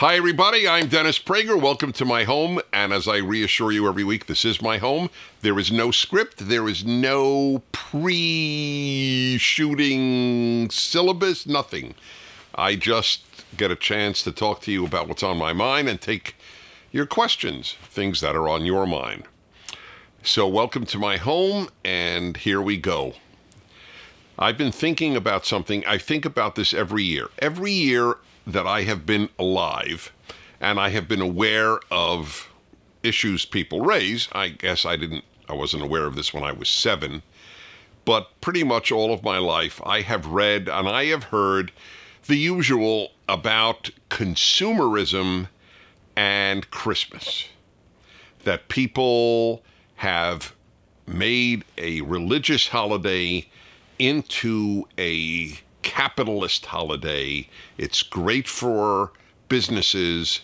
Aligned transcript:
Hi, 0.00 0.14
everybody. 0.14 0.68
I'm 0.68 0.86
Dennis 0.86 1.18
Prager. 1.18 1.60
Welcome 1.60 1.90
to 1.94 2.04
my 2.04 2.22
home. 2.22 2.60
And 2.72 2.92
as 2.92 3.08
I 3.08 3.16
reassure 3.16 3.72
you 3.72 3.88
every 3.88 4.04
week, 4.04 4.26
this 4.26 4.44
is 4.44 4.62
my 4.62 4.78
home. 4.78 5.10
There 5.40 5.58
is 5.58 5.72
no 5.72 5.90
script, 5.90 6.46
there 6.46 6.68
is 6.68 6.84
no 6.84 7.64
pre 7.72 9.38
shooting 9.40 10.70
syllabus, 10.70 11.48
nothing. 11.48 11.96
I 12.54 12.76
just 12.76 13.24
get 13.56 13.72
a 13.72 13.74
chance 13.74 14.22
to 14.22 14.30
talk 14.30 14.60
to 14.60 14.70
you 14.70 14.86
about 14.86 15.08
what's 15.08 15.24
on 15.24 15.36
my 15.36 15.52
mind 15.52 15.88
and 15.88 16.00
take 16.00 16.36
your 16.92 17.04
questions, 17.04 17.74
things 17.82 18.20
that 18.20 18.36
are 18.36 18.48
on 18.48 18.64
your 18.64 18.86
mind. 18.86 19.24
So, 20.22 20.46
welcome 20.46 20.86
to 20.86 20.98
my 21.00 21.16
home, 21.16 21.70
and 21.84 22.36
here 22.36 22.62
we 22.62 22.76
go. 22.76 23.14
I've 24.38 24.56
been 24.56 24.70
thinking 24.70 25.16
about 25.16 25.44
something. 25.44 25.84
I 25.86 25.98
think 25.98 26.24
about 26.24 26.54
this 26.54 26.72
every 26.72 27.02
year. 27.02 27.30
Every 27.40 27.72
year, 27.72 28.18
that 28.48 28.66
I 28.66 28.82
have 28.82 29.04
been 29.04 29.28
alive 29.38 30.10
and 30.58 30.80
I 30.80 30.88
have 30.88 31.06
been 31.06 31.20
aware 31.20 31.78
of 31.90 32.48
issues 33.02 33.44
people 33.44 33.82
raise. 33.82 34.28
I 34.32 34.48
guess 34.48 34.84
I 34.86 34.96
didn't, 34.96 35.24
I 35.48 35.52
wasn't 35.52 35.82
aware 35.82 36.06
of 36.06 36.16
this 36.16 36.32
when 36.32 36.42
I 36.42 36.52
was 36.52 36.68
seven, 36.68 37.22
but 38.06 38.40
pretty 38.40 38.64
much 38.64 38.90
all 38.90 39.12
of 39.12 39.22
my 39.22 39.36
life 39.36 39.80
I 39.84 40.00
have 40.00 40.26
read 40.26 40.68
and 40.68 40.88
I 40.88 41.04
have 41.06 41.24
heard 41.24 41.72
the 42.26 42.36
usual 42.36 43.12
about 43.28 43.90
consumerism 44.08 45.48
and 46.16 46.70
Christmas. 46.70 47.48
That 48.44 48.68
people 48.68 49.62
have 49.96 50.54
made 51.06 51.64
a 51.76 52.00
religious 52.00 52.68
holiday 52.68 53.46
into 53.98 54.86
a 54.96 55.58
capitalist 55.88 56.66
holiday. 56.66 57.48
It's 57.78 58.02
great 58.02 58.46
for 58.46 59.10
businesses, 59.48 60.42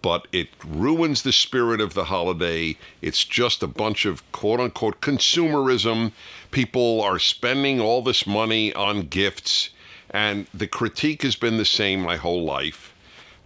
but 0.00 0.26
it 0.32 0.48
ruins 0.66 1.20
the 1.20 1.34
spirit 1.34 1.82
of 1.82 1.92
the 1.92 2.04
holiday. 2.04 2.78
It's 3.02 3.22
just 3.22 3.62
a 3.62 3.66
bunch 3.66 4.06
of 4.06 4.22
quote 4.32 4.58
unquote 4.58 5.02
consumerism. 5.02 6.12
People 6.50 7.02
are 7.02 7.18
spending 7.18 7.78
all 7.78 8.00
this 8.00 8.26
money 8.26 8.72
on 8.72 9.02
gifts, 9.02 9.68
and 10.08 10.46
the 10.54 10.66
critique 10.66 11.20
has 11.22 11.36
been 11.36 11.58
the 11.58 11.66
same 11.66 12.00
my 12.00 12.16
whole 12.16 12.42
life. 12.42 12.94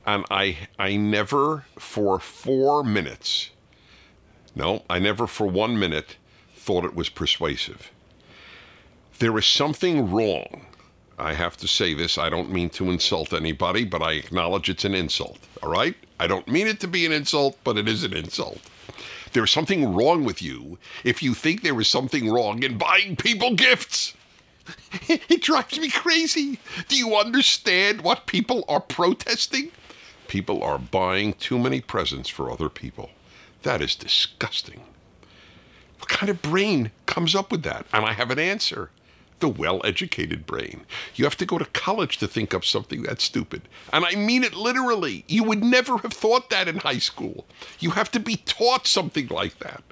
And 0.06 0.24
I, 0.30 0.68
I 0.78 0.94
never 0.94 1.64
for 1.80 2.20
four 2.20 2.84
minutes, 2.84 3.50
no, 4.54 4.84
I 4.88 5.00
never 5.00 5.26
for 5.26 5.48
one 5.48 5.76
minute 5.76 6.16
thought 6.54 6.84
it 6.84 6.94
was 6.94 7.08
persuasive. 7.08 7.90
There 9.18 9.36
is 9.36 9.46
something 9.46 10.12
wrong 10.12 10.66
I 11.20 11.34
have 11.34 11.56
to 11.58 11.68
say 11.68 11.94
this. 11.94 12.16
I 12.16 12.30
don't 12.30 12.50
mean 12.50 12.70
to 12.70 12.90
insult 12.90 13.32
anybody, 13.32 13.84
but 13.84 14.02
I 14.02 14.12
acknowledge 14.12 14.68
it's 14.68 14.84
an 14.84 14.94
insult. 14.94 15.38
All 15.62 15.70
right? 15.70 15.94
I 16.18 16.26
don't 16.26 16.48
mean 16.48 16.66
it 16.66 16.80
to 16.80 16.88
be 16.88 17.04
an 17.06 17.12
insult, 17.12 17.58
but 17.62 17.76
it 17.76 17.86
is 17.86 18.02
an 18.04 18.14
insult. 18.14 18.60
There's 19.32 19.50
something 19.50 19.94
wrong 19.94 20.24
with 20.24 20.42
you 20.42 20.78
if 21.04 21.22
you 21.22 21.34
think 21.34 21.62
there 21.62 21.80
is 21.80 21.88
something 21.88 22.30
wrong 22.30 22.62
in 22.62 22.78
buying 22.78 23.16
people 23.16 23.54
gifts. 23.54 24.14
It 25.08 25.42
drives 25.42 25.78
me 25.80 25.90
crazy. 25.90 26.58
Do 26.88 26.96
you 26.96 27.16
understand 27.16 28.02
what 28.02 28.26
people 28.26 28.64
are 28.68 28.80
protesting? 28.80 29.70
People 30.28 30.62
are 30.62 30.78
buying 30.78 31.32
too 31.32 31.58
many 31.58 31.80
presents 31.80 32.28
for 32.28 32.50
other 32.50 32.68
people. 32.68 33.10
That 33.62 33.82
is 33.82 33.96
disgusting. 33.96 34.82
What 35.98 36.08
kind 36.08 36.30
of 36.30 36.40
brain 36.40 36.92
comes 37.06 37.34
up 37.34 37.50
with 37.50 37.62
that? 37.64 37.86
And 37.92 38.04
I 38.04 38.12
have 38.12 38.30
an 38.30 38.38
answer 38.38 38.90
the 39.40 39.48
well 39.48 39.80
educated 39.84 40.46
brain. 40.46 40.84
You 41.14 41.24
have 41.24 41.36
to 41.38 41.46
go 41.46 41.58
to 41.58 41.64
college 41.66 42.18
to 42.18 42.28
think 42.28 42.54
up 42.54 42.64
something 42.64 43.02
that 43.02 43.20
stupid. 43.20 43.62
And 43.92 44.04
I 44.04 44.14
mean 44.14 44.44
it 44.44 44.54
literally. 44.54 45.24
You 45.28 45.44
would 45.44 45.62
never 45.62 45.98
have 45.98 46.12
thought 46.12 46.50
that 46.50 46.68
in 46.68 46.78
high 46.78 46.98
school. 46.98 47.46
You 47.78 47.90
have 47.90 48.10
to 48.12 48.20
be 48.20 48.36
taught 48.36 48.86
something 48.86 49.28
like 49.28 49.58
that. 49.58 49.82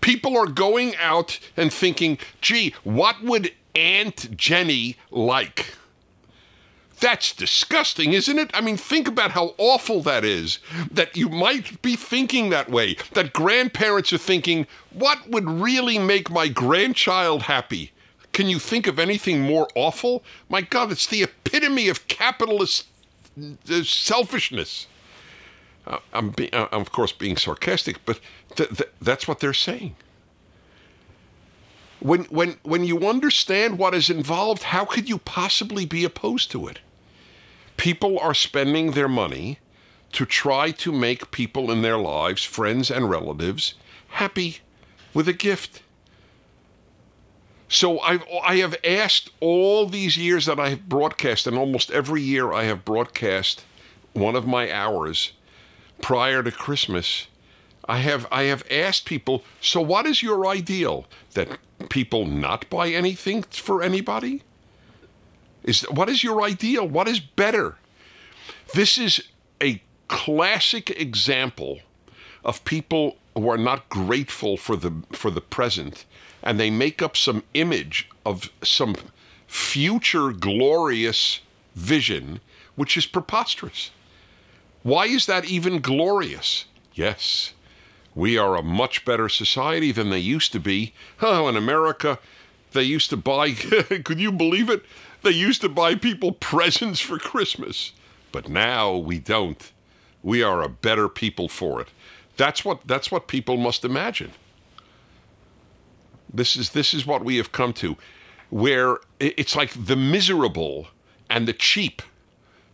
People 0.00 0.36
are 0.36 0.46
going 0.46 0.94
out 0.96 1.40
and 1.56 1.72
thinking, 1.72 2.18
gee, 2.40 2.74
what 2.84 3.22
would 3.22 3.52
Aunt 3.74 4.36
Jenny 4.36 4.96
like? 5.10 5.74
That's 7.00 7.34
disgusting, 7.34 8.12
isn't 8.12 8.38
it? 8.38 8.50
I 8.54 8.60
mean, 8.60 8.76
think 8.76 9.08
about 9.08 9.32
how 9.32 9.54
awful 9.58 10.00
that 10.02 10.24
is. 10.24 10.58
That 10.90 11.16
you 11.16 11.28
might 11.28 11.82
be 11.82 11.96
thinking 11.96 12.50
that 12.50 12.70
way. 12.70 12.96
That 13.12 13.32
grandparents 13.32 14.12
are 14.12 14.18
thinking, 14.18 14.66
what 14.90 15.28
would 15.28 15.48
really 15.48 15.98
make 15.98 16.30
my 16.30 16.48
grandchild 16.48 17.42
happy? 17.42 17.92
Can 18.34 18.48
you 18.48 18.58
think 18.58 18.88
of 18.88 18.98
anything 18.98 19.40
more 19.42 19.68
awful? 19.76 20.24
My 20.48 20.60
God, 20.60 20.90
it's 20.90 21.06
the 21.06 21.22
epitome 21.22 21.88
of 21.88 22.08
capitalist 22.08 22.88
uh, 23.40 23.84
selfishness. 23.84 24.88
Uh, 25.86 25.98
I'm, 26.12 26.30
be- 26.30 26.52
uh, 26.52 26.66
I'm, 26.72 26.80
of 26.80 26.90
course, 26.90 27.12
being 27.12 27.36
sarcastic, 27.36 28.04
but 28.04 28.18
th- 28.56 28.70
th- 28.70 28.90
that's 29.00 29.28
what 29.28 29.38
they're 29.38 29.54
saying. 29.54 29.94
When, 32.00 32.24
when, 32.24 32.58
when 32.64 32.82
you 32.82 33.08
understand 33.08 33.78
what 33.78 33.94
is 33.94 34.10
involved, 34.10 34.64
how 34.64 34.84
could 34.84 35.08
you 35.08 35.18
possibly 35.18 35.86
be 35.86 36.04
opposed 36.04 36.50
to 36.50 36.66
it? 36.66 36.80
People 37.76 38.18
are 38.18 38.34
spending 38.34 38.90
their 38.90 39.08
money 39.08 39.60
to 40.10 40.26
try 40.26 40.72
to 40.72 40.90
make 40.90 41.30
people 41.30 41.70
in 41.70 41.82
their 41.82 41.98
lives, 41.98 42.42
friends 42.42 42.90
and 42.90 43.08
relatives, 43.08 43.74
happy 44.08 44.58
with 45.12 45.28
a 45.28 45.32
gift. 45.32 45.83
So 47.68 47.98
I've, 48.00 48.22
I 48.42 48.56
have 48.56 48.76
asked 48.84 49.30
all 49.40 49.86
these 49.86 50.16
years 50.16 50.46
that 50.46 50.60
I 50.60 50.70
have 50.70 50.88
broadcast, 50.88 51.46
and 51.46 51.56
almost 51.56 51.90
every 51.90 52.22
year 52.22 52.52
I 52.52 52.64
have 52.64 52.84
broadcast 52.84 53.64
one 54.12 54.36
of 54.36 54.46
my 54.46 54.70
hours 54.70 55.32
prior 56.00 56.42
to 56.42 56.52
Christmas. 56.52 57.26
I 57.86 57.98
have 57.98 58.26
I 58.30 58.44
have 58.44 58.64
asked 58.70 59.04
people, 59.04 59.44
so 59.60 59.80
what 59.80 60.06
is 60.06 60.22
your 60.22 60.46
ideal? 60.46 61.06
That 61.34 61.58
people 61.88 62.24
not 62.26 62.68
buy 62.70 62.90
anything 62.90 63.42
for 63.42 63.82
anybody? 63.82 64.42
Is 65.62 65.82
what 65.90 66.08
is 66.08 66.22
your 66.22 66.42
ideal? 66.42 66.86
What 66.86 67.08
is 67.08 67.20
better? 67.20 67.76
This 68.74 68.98
is 68.98 69.28
a 69.60 69.82
classic 70.08 70.90
example 70.90 71.80
of 72.44 72.64
people 72.64 73.16
who 73.34 73.48
are 73.48 73.58
not 73.58 73.88
grateful 73.88 74.56
for 74.56 74.76
the 74.76 74.92
for 75.12 75.30
the 75.30 75.40
present 75.40 76.04
and 76.44 76.60
they 76.60 76.70
make 76.70 77.02
up 77.02 77.16
some 77.16 77.42
image 77.54 78.08
of 78.24 78.50
some 78.62 78.94
future 79.48 80.30
glorious 80.30 81.40
vision, 81.74 82.38
which 82.76 82.96
is 82.96 83.06
preposterous. 83.06 83.90
Why 84.82 85.06
is 85.06 85.24
that 85.26 85.46
even 85.46 85.80
glorious? 85.80 86.66
Yes, 86.92 87.54
we 88.14 88.36
are 88.36 88.56
a 88.56 88.62
much 88.62 89.04
better 89.06 89.28
society 89.28 89.90
than 89.90 90.10
they 90.10 90.18
used 90.18 90.52
to 90.52 90.60
be. 90.60 90.92
Oh, 91.22 91.48
in 91.48 91.56
America, 91.56 92.18
they 92.72 92.82
used 92.82 93.08
to 93.10 93.16
buy, 93.16 93.52
could 94.04 94.20
you 94.20 94.30
believe 94.30 94.68
it? 94.68 94.84
They 95.22 95.30
used 95.30 95.62
to 95.62 95.70
buy 95.70 95.94
people 95.94 96.32
presents 96.32 97.00
for 97.00 97.18
Christmas. 97.18 97.92
But 98.30 98.50
now 98.50 98.94
we 98.94 99.18
don't. 99.18 99.72
We 100.22 100.42
are 100.42 100.62
a 100.62 100.68
better 100.68 101.08
people 101.08 101.48
for 101.48 101.80
it. 101.80 101.88
That's 102.36 102.64
what, 102.64 102.86
that's 102.86 103.10
what 103.10 103.28
people 103.28 103.56
must 103.56 103.84
imagine. 103.84 104.32
This 106.34 106.56
is 106.56 106.70
this 106.70 106.92
is 106.92 107.06
what 107.06 107.24
we 107.24 107.36
have 107.36 107.52
come 107.52 107.72
to, 107.74 107.96
where 108.50 108.98
it's 109.20 109.54
like 109.54 109.72
the 109.86 109.96
miserable 109.96 110.88
and 111.30 111.46
the 111.46 111.52
cheap 111.52 112.02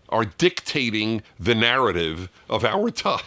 are 0.08 0.24
dictating 0.24 1.22
the 1.38 1.54
narrative 1.54 2.30
of 2.48 2.64
our 2.64 2.90
time. 3.08 3.20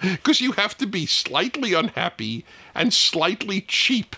Because 0.00 0.40
you 0.40 0.52
have 0.52 0.76
to 0.78 0.86
be 0.86 1.06
slightly 1.06 1.72
unhappy 1.72 2.44
and 2.74 2.92
slightly 2.92 3.60
cheap 3.60 4.16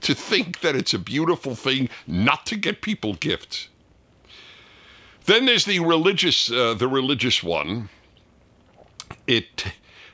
to 0.00 0.14
think 0.14 0.60
that 0.60 0.74
it's 0.74 0.94
a 0.94 0.98
beautiful 0.98 1.54
thing 1.54 1.90
not 2.06 2.46
to 2.46 2.56
get 2.56 2.80
people 2.80 3.14
gifts. 3.14 3.68
Then 5.26 5.44
there's 5.44 5.66
the 5.66 5.80
religious, 5.80 6.50
uh, 6.50 6.72
the 6.72 6.88
religious 6.88 7.42
one. 7.42 7.90
It 9.26 9.64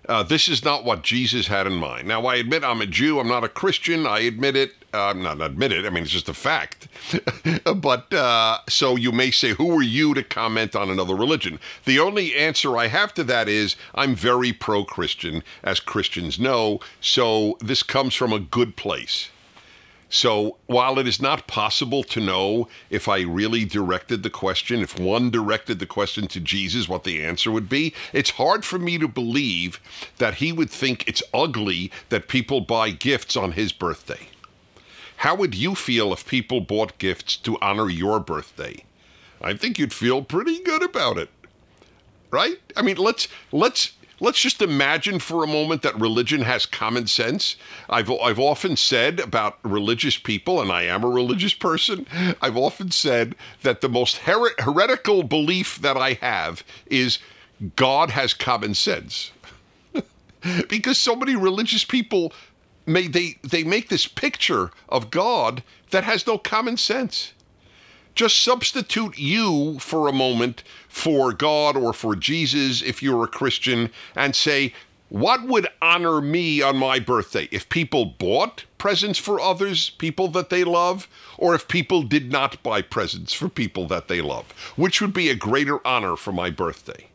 uh, 0.08 0.22
this 0.22 0.48
is 0.48 0.64
not 0.64 0.84
what 0.84 1.02
Jesus 1.02 1.46
had 1.46 1.66
in 1.66 1.74
mind. 1.74 2.06
Now, 2.08 2.26
I 2.26 2.36
admit 2.36 2.64
I'm 2.64 2.80
a 2.80 2.86
Jew. 2.86 3.20
I'm 3.20 3.28
not 3.28 3.44
a 3.44 3.48
Christian. 3.48 4.06
I 4.06 4.20
admit 4.20 4.56
it. 4.56 4.72
Uh, 4.92 5.06
I'm 5.06 5.22
not 5.22 5.40
admit 5.40 5.72
it. 5.72 5.84
I 5.84 5.90
mean, 5.90 6.04
it's 6.04 6.12
just 6.12 6.28
a 6.28 6.34
fact. 6.34 6.88
but 7.76 8.12
uh, 8.12 8.58
so 8.68 8.96
you 8.96 9.10
may 9.12 9.30
say, 9.30 9.50
who 9.50 9.76
are 9.76 9.82
you 9.82 10.14
to 10.14 10.22
comment 10.22 10.76
on 10.76 10.90
another 10.90 11.16
religion? 11.16 11.58
The 11.84 11.98
only 11.98 12.34
answer 12.34 12.76
I 12.76 12.86
have 12.86 13.12
to 13.14 13.24
that 13.24 13.48
is 13.48 13.76
I'm 13.94 14.14
very 14.14 14.52
pro 14.52 14.84
Christian, 14.84 15.42
as 15.62 15.80
Christians 15.80 16.38
know. 16.38 16.80
So 17.00 17.56
this 17.60 17.82
comes 17.82 18.14
from 18.14 18.32
a 18.32 18.38
good 18.38 18.76
place. 18.76 19.30
So 20.14 20.58
while 20.66 21.00
it 21.00 21.08
is 21.08 21.20
not 21.20 21.49
possible 21.49 22.05
to 22.05 22.20
know 22.20 22.69
if 22.88 23.08
I 23.08 23.22
really 23.22 23.64
directed 23.64 24.22
the 24.22 24.31
question, 24.31 24.81
if 24.81 24.96
one 24.96 25.28
directed 25.28 25.81
the 25.81 25.87
question 25.87 26.28
to 26.28 26.38
Jesus, 26.38 26.88
what 26.88 27.02
the 27.02 27.25
answer 27.25 27.50
would 27.50 27.69
be, 27.69 27.93
it's 28.12 28.31
hard 28.31 28.64
for 28.64 28.78
me 28.78 28.96
to 28.99 29.08
believe 29.08 29.81
that 30.19 30.34
he 30.34 30.52
would 30.52 30.70
think 30.70 31.08
it's 31.08 31.22
ugly 31.34 31.90
that 32.11 32.28
people 32.28 32.61
buy 32.61 32.90
gifts 32.90 33.37
on 33.37 33.52
his 33.52 33.72
birthday. 33.72 34.28
How 35.16 35.34
would 35.34 35.56
you 35.56 35.75
feel 35.75 36.12
if 36.12 36.28
people 36.28 36.61
bought 36.61 36.99
gifts 36.99 37.37
to 37.38 37.58
honor 37.61 37.90
your 37.90 38.20
birthday? 38.20 38.84
I 39.43 39.55
think 39.55 39.81
you'd 39.81 39.93
feel 39.93 40.22
pretty 40.22 40.61
good 40.61 40.84
about 40.84 41.19
it. 41.19 41.31
right? 42.31 42.58
I 42.76 42.82
mean, 42.82 42.96
let's 42.96 43.28
let's 43.52 43.93
let's 44.25 44.41
just 44.41 44.62
imagine 44.62 45.19
for 45.19 45.44
a 45.44 45.47
moment 45.47 45.82
that 45.82 46.00
religion 46.00 46.41
has 46.43 46.65
common 46.65 47.06
sense. 47.06 47.56
I've 47.91 48.11
I've 48.11 48.38
often 48.38 48.76
said 48.76 49.21
about 49.21 49.59
religious 49.62 50.17
people, 50.17 50.61
and 50.61 50.73
I 50.73 50.85
am 50.85 51.05
a 51.05 51.09
religious 51.09 51.55
person. 51.55 52.06
I've 52.41 52.56
often 52.56 52.91
said 52.91 53.37
that 53.62 53.82
the 53.82 53.88
most 53.88 54.17
her- 54.19 54.55
heretical 54.59 55.23
belief 55.23 55.79
that 55.82 55.97
I 55.97 56.15
have 56.15 56.65
is 56.87 57.19
God 57.76 58.11
has 58.11 58.32
common 58.32 58.75
sense, 58.75 59.31
because 60.69 60.97
so 60.97 61.15
many 61.15 61.37
religious 61.37 61.85
people 61.85 62.32
may 62.87 63.06
they 63.06 63.37
they 63.43 63.62
make 63.62 63.91
this 63.91 64.06
picture 64.06 64.71
of 64.88 65.11
God 65.11 65.62
that 65.91 66.05
has 66.05 66.26
no 66.26 66.38
common 66.38 66.79
sense. 66.79 67.33
Just 68.14 68.43
substitute 68.43 69.19
you 69.19 69.78
for 69.81 70.06
a 70.08 70.12
moment 70.12 70.62
for 70.88 71.32
God 71.32 71.76
or 71.76 71.93
for 71.93 72.14
Jesus 72.14 72.82
if 72.82 73.02
you're 73.02 73.25
a 73.25 73.28
Christian 73.28 73.90
and 74.14 74.37
say, 74.37 74.72
what 75.08 75.44
would 75.44 75.69
honor 75.81 76.20
me 76.20 76.62
on 76.62 76.76
my 76.76 76.99
birthday? 76.99 77.49
If 77.52 77.69
people 77.69 78.05
bought 78.05 78.64
presents 78.78 79.19
for 79.19 79.40
others, 79.40 79.90
people 79.90 80.28
that 80.28 80.50
they 80.50 80.64
love, 80.64 81.08
or 81.38 81.55
if 81.55 81.69
people 81.69 82.02
did 82.02 82.32
not 82.32 82.62
buy 82.62 82.82
presents 82.82 83.32
for 83.32 83.49
people 83.49 83.87
that 83.88 84.08
they 84.08 84.20
love? 84.20 84.46
Which 84.76 85.00
would 85.00 85.12
be 85.12 85.28
a 85.28 85.34
greater 85.34 85.87
honor 85.87 86.16
for 86.16 86.32
my 86.32 86.50
birthday? 86.50 87.08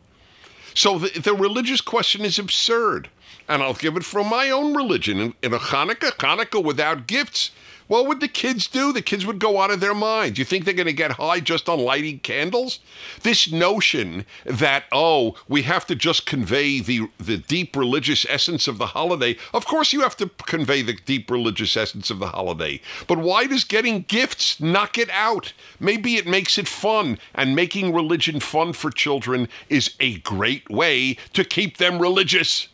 So 0.73 0.97
the, 0.97 1.19
the 1.19 1.33
religious 1.33 1.81
question 1.81 2.23
is 2.23 2.39
absurd. 2.39 3.09
And 3.47 3.63
I'll 3.63 3.73
give 3.73 3.97
it 3.97 4.05
from 4.05 4.27
my 4.27 4.49
own 4.49 4.75
religion. 4.75 5.19
In, 5.19 5.33
in 5.41 5.53
a 5.53 5.59
Hanukkah, 5.59 6.11
Hanukkah 6.17 6.63
without 6.63 7.07
gifts 7.07 7.51
what 7.89 8.05
would 8.05 8.19
the 8.19 8.27
kids 8.27 8.67
do? 8.67 8.93
The 8.93 9.01
kids 9.01 9.25
would 9.25 9.39
go 9.39 9.59
out 9.59 9.71
of 9.71 9.79
their 9.79 9.95
minds. 9.95 10.37
You 10.37 10.45
think 10.45 10.63
they're 10.63 10.75
going 10.75 10.85
to 10.85 10.93
get 10.93 11.13
high 11.13 11.39
just 11.39 11.67
on 11.67 11.79
lighting 11.79 12.19
candles? 12.19 12.79
This 13.23 13.51
notion 13.51 14.27
that, 14.45 14.83
oh, 14.91 15.35
we 15.47 15.63
have 15.63 15.87
to 15.87 15.95
just 15.95 16.27
convey 16.27 16.81
the, 16.81 17.09
the 17.17 17.37
deep 17.37 17.75
religious 17.75 18.27
essence 18.29 18.67
of 18.67 18.77
the 18.77 18.85
holiday. 18.85 19.37
Of 19.55 19.65
course, 19.65 19.91
you 19.91 20.01
have 20.01 20.15
to 20.17 20.29
convey 20.45 20.83
the 20.83 20.93
deep 20.93 21.31
religious 21.31 21.75
essence 21.75 22.11
of 22.11 22.19
the 22.19 22.27
holiday. 22.27 22.79
But 23.07 23.17
why 23.17 23.47
does 23.47 23.63
getting 23.63 24.03
gifts 24.03 24.59
knock 24.59 24.99
it 24.99 25.09
out? 25.09 25.53
Maybe 25.79 26.15
it 26.15 26.27
makes 26.27 26.59
it 26.59 26.67
fun, 26.67 27.17
and 27.33 27.55
making 27.55 27.95
religion 27.95 28.39
fun 28.39 28.73
for 28.73 28.91
children 28.91 29.49
is 29.67 29.95
a 29.99 30.19
great 30.19 30.69
way 30.69 31.17
to 31.33 31.43
keep 31.43 31.77
them 31.77 31.99
religious. 31.99 32.67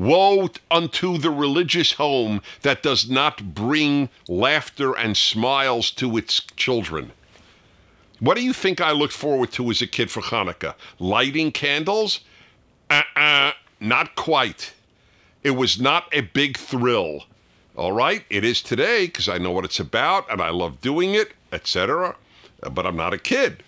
Woe 0.00 0.48
unto 0.70 1.18
the 1.18 1.30
religious 1.30 1.92
home 1.92 2.40
that 2.62 2.82
does 2.82 3.10
not 3.10 3.54
bring 3.54 4.08
laughter 4.28 4.96
and 4.96 5.14
smiles 5.14 5.90
to 5.90 6.16
its 6.16 6.40
children. 6.56 7.12
What 8.18 8.38
do 8.38 8.42
you 8.42 8.54
think 8.54 8.80
I 8.80 8.92
looked 8.92 9.12
forward 9.12 9.52
to 9.52 9.70
as 9.70 9.82
a 9.82 9.86
kid 9.86 10.10
for 10.10 10.22
Hanukkah? 10.22 10.74
Lighting 10.98 11.52
candles? 11.52 12.20
Uh 12.88 13.02
uh, 13.14 13.52
not 13.78 14.16
quite. 14.16 14.72
It 15.42 15.50
was 15.50 15.78
not 15.78 16.08
a 16.12 16.22
big 16.22 16.56
thrill. 16.56 17.26
All 17.76 17.92
right, 17.92 18.24
it 18.30 18.42
is 18.42 18.62
today 18.62 19.04
because 19.04 19.28
I 19.28 19.36
know 19.36 19.50
what 19.50 19.66
it's 19.66 19.80
about 19.80 20.32
and 20.32 20.40
I 20.40 20.48
love 20.48 20.80
doing 20.80 21.12
it, 21.12 21.34
etc. 21.52 22.16
But 22.72 22.86
I'm 22.86 22.96
not 22.96 23.12
a 23.12 23.18
kid. 23.18 23.62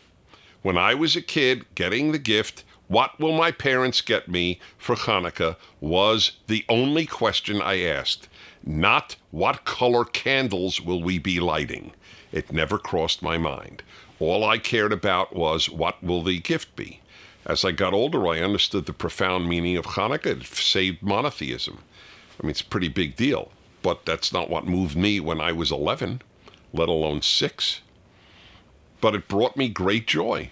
When 0.62 0.79
I 0.79 0.94
was 0.94 1.14
a 1.14 1.20
kid, 1.20 1.67
getting 1.75 2.12
the 2.12 2.19
gift 2.19 2.64
what 2.93 3.19
will 3.19 3.33
my 3.33 3.50
parents 3.50 4.03
get 4.03 4.29
me 4.29 4.61
for 4.77 4.94
Hanukkah 4.94 5.56
was 5.81 6.33
the 6.47 6.62
only 6.69 7.06
question 7.06 7.62
I 7.62 7.81
asked. 7.81 8.29
Not 8.62 9.17
what 9.31 9.65
color 9.65 10.05
candles 10.05 10.79
will 10.79 11.03
we 11.03 11.19
be 11.19 11.41
lighting. 11.41 11.93
It 12.33 12.53
never 12.53 12.77
crossed 12.77 13.23
my 13.23 13.39
mind. 13.39 13.83
All 14.21 14.44
I 14.44 14.59
cared 14.59 14.93
about 14.93 15.35
was 15.35 15.71
what 15.71 16.03
will 16.03 16.23
the 16.23 16.39
gift 16.39 16.77
be. 16.77 17.00
As 17.47 17.65
I 17.65 17.73
got 17.73 17.94
older, 17.94 18.27
I 18.27 18.41
understood 18.41 18.85
the 18.85 18.93
profound 18.93 19.49
meaning 19.49 19.79
of 19.79 19.87
Hanukkah. 19.87 20.43
It 20.43 20.44
saved 20.44 21.03
monotheism. 21.03 21.79
I 22.39 22.47
mean, 22.47 22.50
it's 22.50 22.61
a 22.61 22.67
pretty 22.67 22.89
big 22.89 23.17
deal, 23.17 23.53
but 23.81 24.05
that's 24.05 24.35
not 24.35 24.50
what 24.50 24.67
moved 24.67 24.97
me 24.97 25.19
when 25.19 25.41
I 25.41 25.53
was 25.53 25.73
11, 25.73 26.21
let 26.75 26.91
alone 26.91 27.23
six. 27.23 27.81
But 29.00 29.15
it 29.15 29.29
brought 29.29 29.56
me 29.56 29.71
great 29.71 30.06
joy. 30.06 30.50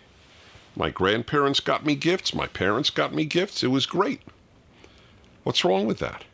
My 0.77 0.91
grandparents 0.91 1.61
got 1.61 1.85
me 1.85 1.95
gifts. 1.95 2.35
My 2.35 2.47
parents 2.47 2.91
got 2.91 3.15
me 3.15 3.25
gifts. 3.25 3.63
It 3.63 3.69
was 3.69 3.87
great. 3.87 4.23
What's 5.43 5.65
wrong 5.65 5.87
with 5.87 5.99
that? 5.99 6.25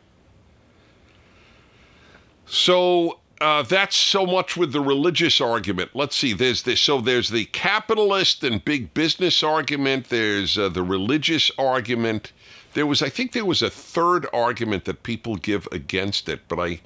So 2.45 3.19
uh, 3.41 3.63
that's 3.63 3.95
so 3.95 4.25
much 4.25 4.55
with 4.55 4.71
the 4.71 4.81
religious 4.81 5.41
argument. 5.41 5.91
Let's 5.93 6.15
see. 6.15 6.33
There's 6.33 6.63
this. 6.63 6.81
So 6.81 7.01
there's 7.01 7.29
the 7.29 7.45
capitalist 7.45 8.43
and 8.43 8.63
big 8.63 8.93
business 8.93 9.43
argument. 9.43 10.09
There's 10.09 10.57
uh, 10.57 10.69
the 10.69 10.83
religious 10.83 11.51
argument. 11.57 12.31
There 12.73 12.85
was, 12.85 13.01
I 13.01 13.09
think, 13.09 13.31
there 13.33 13.45
was 13.45 13.61
a 13.61 13.69
third 13.69 14.27
argument 14.33 14.85
that 14.85 15.03
people 15.03 15.35
give 15.35 15.67
against 15.71 16.29
it, 16.29 16.41
but 16.47 16.59
I 16.59 16.81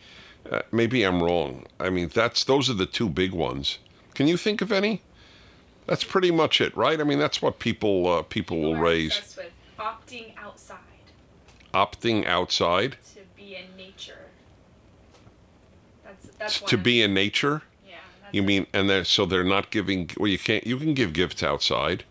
uh, 0.52 0.62
maybe 0.72 1.04
I'm 1.04 1.22
wrong. 1.22 1.66
I 1.80 1.90
mean, 1.90 2.10
that's 2.14 2.44
those 2.44 2.70
are 2.70 2.74
the 2.74 2.86
two 2.86 3.10
big 3.10 3.32
ones. 3.32 3.78
Can 4.14 4.28
you 4.28 4.38
think 4.38 4.62
of 4.62 4.72
any? 4.72 5.02
That's 5.92 6.06
pretty 6.06 6.32
much 6.32 6.62
it, 6.62 6.74
right? 6.78 7.02
I 7.02 7.04
mean, 7.04 7.20
that's 7.20 7.42
what 7.42 7.60
people 7.60 8.08
uh, 8.08 8.22
people, 8.22 8.56
people 8.56 8.62
will 8.62 8.78
raise. 8.78 9.36
With 9.36 9.52
opting 9.78 10.32
outside. 10.38 10.78
Opting 11.74 12.26
outside. 12.26 12.96
To 13.14 13.20
be 13.36 13.58
in 13.58 13.76
nature. 13.76 14.30
That's 16.06 16.28
that's 16.40 16.62
to 16.62 16.78
be 16.78 17.02
in 17.02 17.14
nature. 17.14 17.64
Yeah. 17.86 17.96
You 18.32 18.42
mean, 18.42 18.68
and 18.72 18.90
they're, 18.90 19.04
so 19.04 19.26
they're 19.26 19.44
not 19.44 19.70
giving? 19.70 20.10
Well, 20.18 20.30
you 20.30 20.40
can't. 20.40 20.66
You 20.66 20.78
can 20.78 20.94
give 20.94 21.12
gifts 21.12 21.44
outside. 21.44 22.06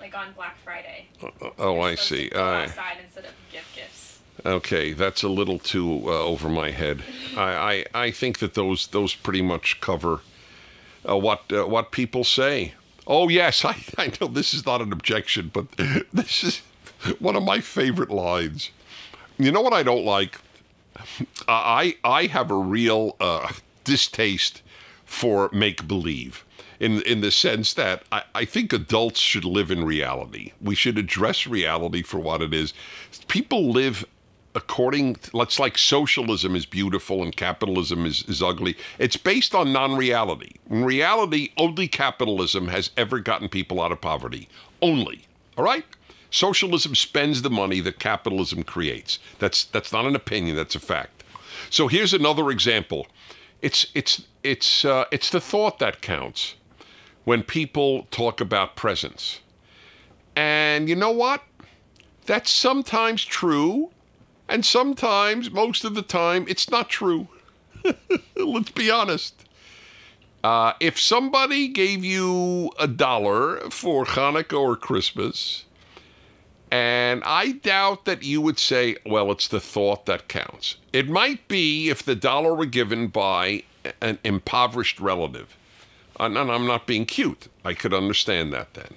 Like 0.00 0.16
on 0.16 0.32
Black 0.32 0.58
Friday. 0.64 1.06
Uh, 1.22 1.28
uh 1.40 1.50
oh, 1.56 1.80
I 1.82 1.94
see. 1.94 2.32
Outside 2.34 2.96
instead 3.04 3.26
of 3.26 3.30
gift 3.52 3.76
gifts. 3.76 4.18
Okay, 4.44 4.92
that's 4.92 5.22
a 5.22 5.28
little 5.28 5.60
too 5.60 6.02
uh, 6.06 6.24
over 6.24 6.48
my 6.48 6.72
head. 6.72 7.04
I, 7.36 7.84
I 7.94 8.06
I 8.06 8.10
think 8.10 8.40
that 8.40 8.54
those 8.54 8.88
those 8.88 9.14
pretty 9.14 9.42
much 9.42 9.80
cover 9.80 10.22
uh, 11.08 11.16
what 11.16 11.44
uh, 11.52 11.68
what 11.68 11.92
people 11.92 12.24
say. 12.24 12.74
Oh, 13.06 13.28
yes, 13.28 13.64
I, 13.64 13.76
I 13.98 14.12
know 14.20 14.26
this 14.26 14.54
is 14.54 14.66
not 14.66 14.80
an 14.80 14.92
objection, 14.92 15.50
but 15.52 15.66
this 16.12 16.44
is 16.44 16.62
one 17.18 17.36
of 17.36 17.42
my 17.42 17.60
favorite 17.60 18.10
lines. 18.10 18.70
You 19.38 19.50
know 19.52 19.60
what 19.62 19.72
I 19.72 19.82
don't 19.82 20.04
like? 20.04 20.38
I, 21.48 21.96
I 22.04 22.26
have 22.26 22.50
a 22.50 22.56
real 22.56 23.16
uh, 23.20 23.50
distaste 23.84 24.62
for 25.06 25.48
make 25.52 25.88
believe 25.88 26.44
in 26.78 27.02
in 27.02 27.20
the 27.20 27.30
sense 27.30 27.74
that 27.74 28.02
I, 28.10 28.22
I 28.34 28.44
think 28.44 28.72
adults 28.72 29.20
should 29.20 29.44
live 29.44 29.70
in 29.70 29.84
reality. 29.84 30.52
We 30.60 30.74
should 30.74 30.98
address 30.98 31.46
reality 31.46 32.02
for 32.02 32.18
what 32.18 32.42
it 32.42 32.54
is. 32.54 32.72
People 33.28 33.70
live 33.70 34.04
according 34.54 35.16
let's 35.32 35.58
like 35.58 35.78
socialism 35.78 36.56
is 36.56 36.66
beautiful 36.66 37.22
and 37.22 37.36
capitalism 37.36 38.04
is, 38.06 38.24
is 38.24 38.42
ugly. 38.42 38.76
It's 38.98 39.16
based 39.16 39.54
on 39.54 39.72
non-reality. 39.72 40.52
In 40.68 40.84
reality 40.84 41.52
only 41.56 41.88
capitalism 41.88 42.68
has 42.68 42.90
ever 42.96 43.20
gotten 43.20 43.48
people 43.48 43.80
out 43.80 43.92
of 43.92 44.00
poverty. 44.00 44.48
Only. 44.82 45.26
All 45.56 45.64
right? 45.64 45.84
Socialism 46.30 46.94
spends 46.94 47.42
the 47.42 47.50
money 47.50 47.80
that 47.80 47.98
capitalism 47.98 48.62
creates. 48.62 49.18
That's 49.38 49.64
that's 49.64 49.92
not 49.92 50.06
an 50.06 50.16
opinion 50.16 50.56
that's 50.56 50.74
a 50.74 50.80
fact. 50.80 51.24
So 51.70 51.88
here's 51.88 52.14
another 52.14 52.50
example. 52.50 53.06
It's 53.62 53.86
it's 53.94 54.22
it's 54.42 54.84
uh, 54.84 55.04
it's 55.10 55.30
the 55.30 55.40
thought 55.40 55.78
that 55.80 56.00
counts 56.00 56.54
when 57.24 57.42
people 57.42 58.06
talk 58.10 58.40
about 58.40 58.76
presents. 58.76 59.40
And 60.34 60.88
you 60.88 60.96
know 60.96 61.10
what? 61.10 61.42
That's 62.26 62.50
sometimes 62.50 63.24
true 63.24 63.90
and 64.50 64.66
sometimes, 64.66 65.50
most 65.50 65.84
of 65.84 65.94
the 65.94 66.02
time, 66.02 66.44
it's 66.48 66.70
not 66.70 66.88
true. 66.88 67.28
Let's 68.36 68.72
be 68.72 68.90
honest. 68.90 69.46
Uh, 70.42 70.72
if 70.80 70.98
somebody 70.98 71.68
gave 71.68 72.04
you 72.04 72.70
a 72.78 72.88
dollar 72.88 73.60
for 73.70 74.04
Hanukkah 74.04 74.60
or 74.60 74.74
Christmas, 74.74 75.64
and 76.70 77.22
I 77.24 77.52
doubt 77.52 78.06
that 78.06 78.24
you 78.24 78.40
would 78.40 78.58
say, 78.58 78.96
well, 79.06 79.30
it's 79.30 79.48
the 79.48 79.60
thought 79.60 80.06
that 80.06 80.28
counts. 80.28 80.76
It 80.92 81.08
might 81.08 81.46
be 81.46 81.88
if 81.88 82.02
the 82.02 82.16
dollar 82.16 82.54
were 82.54 82.66
given 82.66 83.06
by 83.06 83.62
an 84.00 84.18
impoverished 84.24 84.98
relative. 85.00 85.56
And 86.18 86.36
I'm 86.36 86.66
not 86.66 86.86
being 86.86 87.06
cute. 87.06 87.48
I 87.64 87.74
could 87.74 87.94
understand 87.94 88.52
that 88.52 88.74
then. 88.74 88.94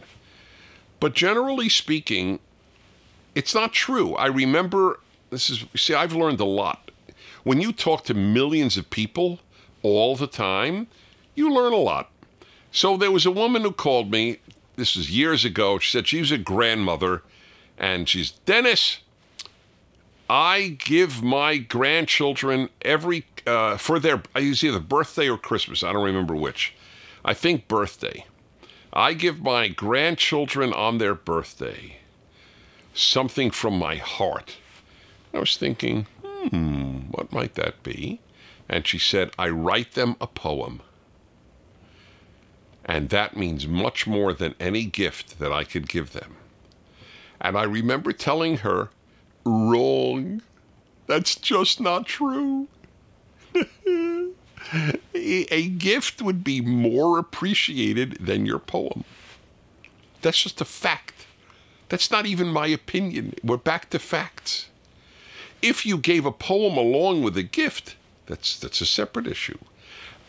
But 1.00 1.14
generally 1.14 1.70
speaking, 1.70 2.40
it's 3.36 3.56
not 3.56 3.72
true. 3.72 4.16
I 4.16 4.28
remember 4.28 5.00
this 5.34 5.50
is, 5.50 5.66
see, 5.76 5.94
I've 5.94 6.14
learned 6.14 6.40
a 6.40 6.46
lot. 6.46 6.92
When 7.44 7.60
you 7.60 7.74
talk 7.74 8.04
to 8.06 8.14
millions 8.14 8.78
of 8.78 8.90
people 8.90 9.40
all 9.82 10.16
the 10.16 10.28
time, 10.28 10.88
you 11.36 11.54
learn 11.54 11.74
a 11.74 11.78
lot. 11.78 12.10
So 12.72 12.98
there 12.98 13.12
was 13.12 13.26
a 13.26 13.32
woman 13.32 13.64
who 13.64 13.72
called 13.72 14.10
me, 14.12 14.38
this 14.76 14.96
was 14.96 15.12
years 15.12 15.44
ago. 15.46 15.78
She 15.80 15.92
said 15.92 16.08
she 16.08 16.20
was 16.20 16.32
a 16.32 16.38
grandmother, 16.38 17.22
and 17.78 18.08
she's, 18.08 18.32
Dennis, 18.32 19.00
I 20.30 20.78
give 20.80 21.22
my 21.22 21.58
grandchildren 21.58 22.70
every, 22.82 23.26
uh, 23.46 23.78
for 23.78 24.00
their, 24.00 24.24
I 24.34 24.40
use 24.40 24.64
either 24.64 24.80
birthday 24.80 25.30
or 25.30 25.38
Christmas, 25.38 25.84
I 25.84 25.94
don't 25.94 26.06
remember 26.06 26.36
which. 26.36 26.74
I 27.26 27.34
think 27.34 27.68
birthday. 27.68 28.26
I 28.92 29.14
give 29.14 29.42
my 29.42 29.68
grandchildren 29.68 30.72
on 30.74 30.98
their 30.98 31.16
birthday 31.16 31.98
something 32.94 33.52
from 33.52 33.78
my 33.78 33.96
heart. 33.96 34.58
I 35.34 35.40
was 35.40 35.58
thinking, 35.58 36.08
hmm, 36.24 37.12
what 37.12 37.32
might 37.32 37.56
that 37.56 37.84
be? 37.84 38.20
And 38.70 38.88
she 38.88 38.98
said, 39.00 39.32
I 39.38 39.50
write 39.50 39.94
them 39.94 40.16
a 40.22 40.28
poem. 40.28 40.82
And 42.86 43.10
that 43.10 43.38
means 43.38 43.68
much 43.68 44.06
more 44.06 44.34
than 44.34 44.56
any 44.60 44.86
gift 44.86 45.40
that 45.40 45.52
I 45.52 45.64
could 45.64 45.88
give 45.88 46.12
them. 46.14 46.36
And 47.40 47.58
I 47.58 47.64
remember 47.64 48.14
telling 48.14 48.58
her, 48.58 48.90
wrong. 49.46 50.42
That's 51.08 51.36
just 51.36 51.80
not 51.82 52.06
true. 52.06 52.68
a, 55.14 55.70
gift 55.70 56.22
would 56.22 56.44
be 56.44 56.62
more 56.62 57.20
appreciated 57.20 58.18
than 58.20 58.46
your 58.46 58.60
poem. 58.60 59.04
That's 60.22 60.42
just 60.42 60.62
a 60.62 60.66
fact. 60.66 61.26
That's 61.90 62.10
not 62.10 62.26
even 62.26 62.48
my 62.48 62.68
opinion. 62.68 63.36
We're 63.44 63.58
back 63.58 63.90
to 63.92 64.00
facts. 64.00 64.70
If 65.64 65.86
you 65.86 65.98
gave 65.98 66.26
a 66.26 66.32
poem 66.32 66.78
along 66.78 67.24
with 67.24 67.38
a 67.38 67.42
gift, 67.42 67.96
that's 68.26 68.60
that's 68.60 68.82
a 68.82 68.86
separate 68.86 69.26
issue. 69.26 69.58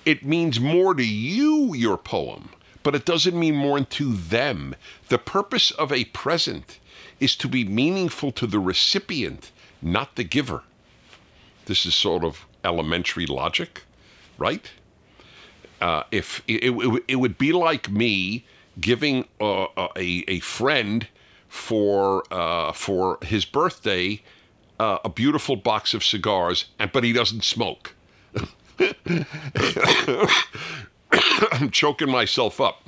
It 0.04 0.24
means 0.24 0.60
more 0.60 0.94
to 0.94 1.04
you, 1.04 1.74
your 1.74 1.98
poem, 1.98 2.50
but 2.84 2.94
it 2.94 3.04
doesn't 3.04 3.38
mean 3.38 3.56
more 3.56 3.80
to 3.80 4.12
them. 4.14 4.76
The 5.08 5.18
purpose 5.18 5.72
of 5.72 5.90
a 5.90 6.04
present 6.06 6.78
is 7.18 7.34
to 7.36 7.48
be 7.48 7.64
meaningful 7.64 8.30
to 8.32 8.46
the 8.46 8.60
recipient, 8.60 9.50
not 9.82 10.14
the 10.14 10.22
giver. 10.22 10.62
This 11.66 11.84
is 11.84 11.96
sort 11.96 12.22
of 12.22 12.46
elementary 12.62 13.26
logic, 13.26 13.82
right? 14.38 14.70
Uh, 15.80 16.04
if 16.12 16.44
it, 16.46 16.62
it, 16.62 17.02
it, 17.08 17.16
would 17.16 17.38
be 17.38 17.52
like 17.52 17.90
me 17.90 18.44
giving 18.80 19.26
uh, 19.40 19.66
a, 19.96 20.24
a 20.28 20.38
friend 20.40 21.08
for 21.48 22.22
uh, 22.32 22.72
for 22.72 23.18
his 23.22 23.44
birthday 23.44 24.22
uh, 24.78 24.98
a 25.04 25.08
beautiful 25.08 25.56
box 25.56 25.94
of 25.94 26.04
cigars, 26.04 26.66
and 26.78 26.92
but 26.92 27.04
he 27.04 27.12
doesn't 27.12 27.44
smoke. 27.44 27.94
I'm 31.52 31.70
choking 31.70 32.10
myself 32.10 32.60
up. 32.60 32.82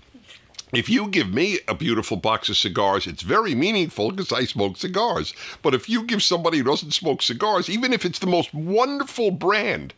If 0.72 0.88
you 0.88 1.08
give 1.08 1.32
me 1.32 1.60
a 1.68 1.74
beautiful 1.74 2.16
box 2.16 2.48
of 2.48 2.56
cigars, 2.56 3.06
it's 3.06 3.22
very 3.22 3.54
meaningful 3.54 4.10
because 4.10 4.32
I 4.32 4.44
smoke 4.44 4.76
cigars. 4.76 5.32
But 5.62 5.74
if 5.74 5.88
you 5.88 6.02
give 6.02 6.22
somebody 6.24 6.58
who 6.58 6.64
doesn't 6.64 6.90
smoke 6.90 7.22
cigars, 7.22 7.70
even 7.70 7.92
if 7.92 8.04
it's 8.04 8.18
the 8.18 8.26
most 8.26 8.52
wonderful 8.52 9.30
brand, 9.30 9.94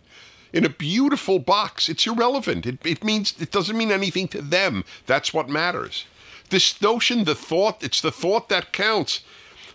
in 0.52 0.64
a 0.64 0.70
beautiful 0.70 1.38
box, 1.38 1.88
it's 1.88 2.06
irrelevant. 2.06 2.66
It, 2.66 2.84
it 2.84 3.04
means 3.04 3.34
it 3.40 3.50
doesn't 3.50 3.76
mean 3.76 3.90
anything 3.90 4.28
to 4.28 4.42
them. 4.42 4.84
That's 5.06 5.34
what 5.34 5.48
matters. 5.48 6.04
This 6.50 6.80
notion, 6.80 7.24
the 7.24 7.34
thought, 7.34 7.82
it's 7.82 8.00
the 8.00 8.10
thought 8.10 8.48
that 8.48 8.72
counts. 8.72 9.20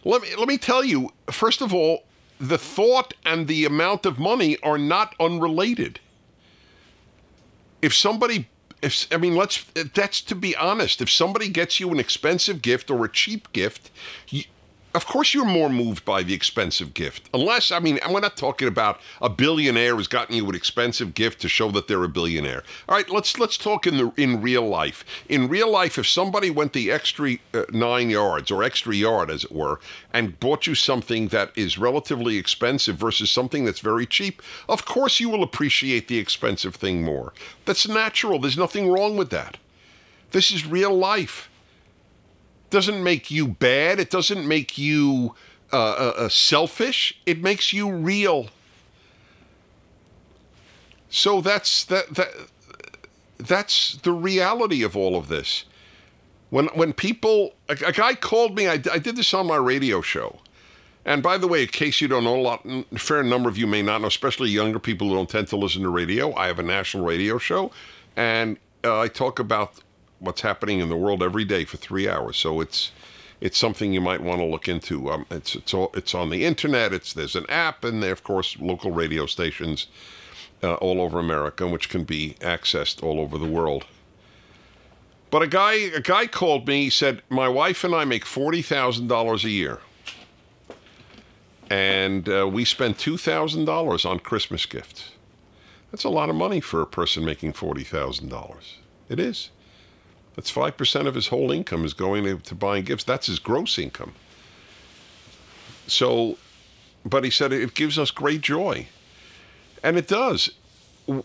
Let 0.06 0.22
me 0.22 0.36
let 0.36 0.48
me 0.48 0.58
tell 0.58 0.84
you, 0.84 1.12
first 1.32 1.62
of 1.62 1.74
all, 1.74 2.04
the 2.40 2.58
thought 2.58 3.14
and 3.26 3.48
the 3.48 3.66
amount 3.66 4.06
of 4.06 4.20
money 4.20 4.58
are 4.62 4.78
not 4.78 5.16
unrelated. 5.20 6.00
If 7.82 7.94
somebody 7.94 8.50
if 8.82 9.08
I 9.12 9.18
mean, 9.18 9.36
let's 9.36 9.64
that's 9.94 10.22
to 10.22 10.36
be 10.36 10.56
honest. 10.56 11.02
If 11.02 11.10
somebody 11.10 11.48
gets 11.48 11.80
you 11.80 11.90
an 11.92 12.00
expensive 12.00 12.62
gift 12.62 12.92
or 12.92 13.06
a 13.06 13.10
cheap 13.10 13.52
gift, 13.54 13.90
you, 14.30 14.44
of 14.94 15.06
course 15.06 15.34
you're 15.34 15.46
more 15.46 15.70
moved 15.70 16.06
by 16.06 16.24
the 16.24 16.34
expensive 16.34 16.94
gift. 16.94 17.30
Unless, 17.34 17.72
I 17.72 17.80
mean, 17.80 18.00
we're 18.10 18.20
not 18.20 18.38
talking 18.38 18.68
about 18.68 19.00
a 19.22 19.30
billionaire 19.30 19.96
who's 19.96 20.08
gotten 20.08 20.36
you 20.36 20.48
an 20.48 20.56
expensive 20.56 21.14
gift 21.14 21.42
to 21.42 21.50
show 21.50 21.72
that 21.72 21.88
they're 21.88 22.04
a 22.04 22.10
billionaire. 22.10 22.64
All 22.88 22.96
right, 22.96 23.10
let's 23.10 23.40
let's 23.40 23.58
talk 23.58 23.88
in 23.88 23.98
the 23.98 24.12
in 24.18 24.42
real 24.42 24.68
life. 24.68 25.04
In 25.30 25.48
real 25.48 25.70
life, 25.70 25.98
if 25.98 26.08
somebody 26.08 26.50
went 26.50 26.74
the 26.74 26.92
extra 26.92 27.38
uh, 27.54 27.64
nine 27.72 28.10
yards 28.10 28.52
or 28.52 28.64
extra 28.64 28.96
yard, 28.96 29.32
as 29.32 29.44
it 29.44 29.52
were, 29.52 29.80
and 30.12 30.40
bought 30.40 30.68
you 30.68 30.76
something 30.76 31.30
that 31.30 31.52
is 31.56 31.78
relatively 31.78 32.38
expensive 32.38 32.96
versus 32.96 33.32
something 33.32 33.66
that's 33.66 33.80
very 33.80 34.06
cheap, 34.06 34.42
of 34.70 34.86
course 34.86 35.20
you 35.20 35.30
will 35.30 35.44
appreciate 35.44 36.08
the 36.08 36.20
expensive 36.20 36.76
thing 36.76 37.04
more. 37.04 37.34
That's 37.66 37.88
natural. 37.88 38.40
There's 38.40 38.58
nothing 38.58 38.92
wrong 38.92 39.18
with 39.18 39.30
that. 39.32 39.58
This 40.32 40.52
is 40.52 40.66
real 40.66 40.96
life 40.96 41.50
doesn't 42.74 43.04
make 43.04 43.30
you 43.30 43.48
bad. 43.48 44.00
It 44.00 44.10
doesn't 44.10 44.48
make 44.48 44.80
you 44.80 45.36
uh, 45.72 45.78
uh, 45.78 46.14
uh, 46.18 46.30
selfish. 46.30 47.22
It 47.26 47.40
makes 47.42 47.72
you 47.72 47.90
real. 47.92 48.48
So 51.10 51.40
that's 51.40 51.86
that 51.86 52.16
that 52.16 52.30
that's 53.38 53.98
the 53.98 54.12
reality 54.12 54.82
of 54.82 54.98
all 54.98 55.16
of 55.16 55.28
this. 55.28 55.66
When 56.50 56.66
when 56.74 56.94
people 56.94 57.54
a, 57.70 57.78
a 57.86 57.92
guy 57.92 58.16
called 58.16 58.56
me, 58.56 58.68
I, 58.68 58.82
I 58.92 58.98
did 58.98 59.16
this 59.16 59.34
on 59.36 59.46
my 59.46 59.58
radio 59.58 60.02
show. 60.02 60.40
And 61.06 61.22
by 61.22 61.38
the 61.38 61.48
way, 61.48 61.62
in 61.64 61.68
case 61.68 62.02
you 62.02 62.08
don't 62.08 62.24
know, 62.24 62.38
a 62.38 62.42
lot, 62.42 62.66
a 62.66 62.98
fair 62.98 63.22
number 63.24 63.50
of 63.50 63.58
you 63.58 63.68
may 63.68 63.84
not 63.84 64.02
know, 64.02 64.08
especially 64.08 64.50
younger 64.50 64.80
people 64.80 65.10
who 65.10 65.16
don't 65.16 65.30
tend 65.30 65.48
to 65.50 65.58
listen 65.58 65.84
to 65.84 65.90
radio. 65.90 66.34
I 66.34 66.48
have 66.48 66.60
a 66.60 66.64
national 66.64 67.06
radio 67.06 67.38
show, 67.38 67.72
and 68.16 68.58
uh, 68.84 69.02
I 69.02 69.10
talk 69.10 69.38
about 69.38 69.83
what's 70.24 70.42
happening 70.42 70.80
in 70.80 70.90
the 70.90 70.96
world 70.96 71.22
every 71.22 71.46
day 71.46 71.66
for 71.66 71.78
three 71.78 72.08
hours. 72.08 72.38
So 72.38 72.62
it's 72.62 72.92
it's 73.42 73.58
something 73.58 73.92
you 73.92 74.00
might 74.00 74.22
want 74.22 74.40
to 74.40 74.46
look 74.46 74.68
into. 74.70 75.12
Um, 75.12 75.26
it's 75.30 75.56
it's 75.56 75.74
all, 75.74 75.92
it's 75.94 76.16
on 76.16 76.30
the 76.30 76.46
internet. 76.46 76.94
It's 76.94 77.14
there's 77.14 77.36
an 77.36 77.46
app, 77.50 77.84
and 77.84 78.02
there 78.02 78.14
of 78.14 78.24
course 78.24 78.58
local 78.60 78.92
radio 78.92 79.26
stations 79.26 79.88
uh, 80.64 80.76
all 80.76 81.02
over 81.02 81.20
America, 81.20 81.68
which 81.68 81.90
can 81.90 82.06
be 82.06 82.36
accessed 82.40 83.04
all 83.04 83.20
over 83.20 83.38
the 83.38 83.46
world. 83.46 83.86
But 85.30 85.42
a 85.42 85.48
guy 85.48 85.74
a 85.74 86.00
guy 86.00 86.28
called 86.28 86.68
me. 86.68 86.86
He 86.86 86.90
said 86.90 87.22
my 87.30 87.50
wife 87.50 87.84
and 87.84 87.94
I 87.94 88.06
make 88.06 88.26
forty 88.26 88.62
thousand 88.62 89.08
dollars 89.08 89.44
a 89.44 89.50
year, 89.50 89.80
and 91.70 92.30
uh, 92.30 92.48
we 92.48 92.64
spend 92.66 92.98
two 92.98 93.18
thousand 93.18 93.66
dollars 93.66 94.06
on 94.06 94.20
Christmas 94.20 94.66
gifts. 94.66 95.12
That's 95.92 96.06
a 96.06 96.10
lot 96.10 96.30
of 96.30 96.36
money 96.36 96.62
for 96.62 96.82
a 96.82 96.88
person 96.88 97.26
making 97.26 97.54
forty 97.54 97.84
thousand 97.84 98.30
dollars. 98.30 98.78
It 99.10 99.20
is. 99.20 99.50
That's 100.36 100.52
5% 100.52 101.08
of 101.08 101.16
his 101.16 101.28
whole 101.28 101.52
income 101.52 101.86
is 101.86 101.94
going 101.94 102.24
to, 102.24 102.38
to 102.38 102.56
buying 102.56 102.84
gifts. 102.84 103.04
That's 103.04 103.28
his 103.28 103.40
gross 103.40 103.78
income. 103.78 104.14
So, 105.88 106.38
but 107.06 107.24
he 107.24 107.30
said 107.30 107.54
it 107.54 107.74
gives 107.76 108.00
us 108.00 108.10
great 108.10 108.42
joy. 108.42 108.88
And 109.84 109.98
it 109.98 110.08
does. 110.08 110.50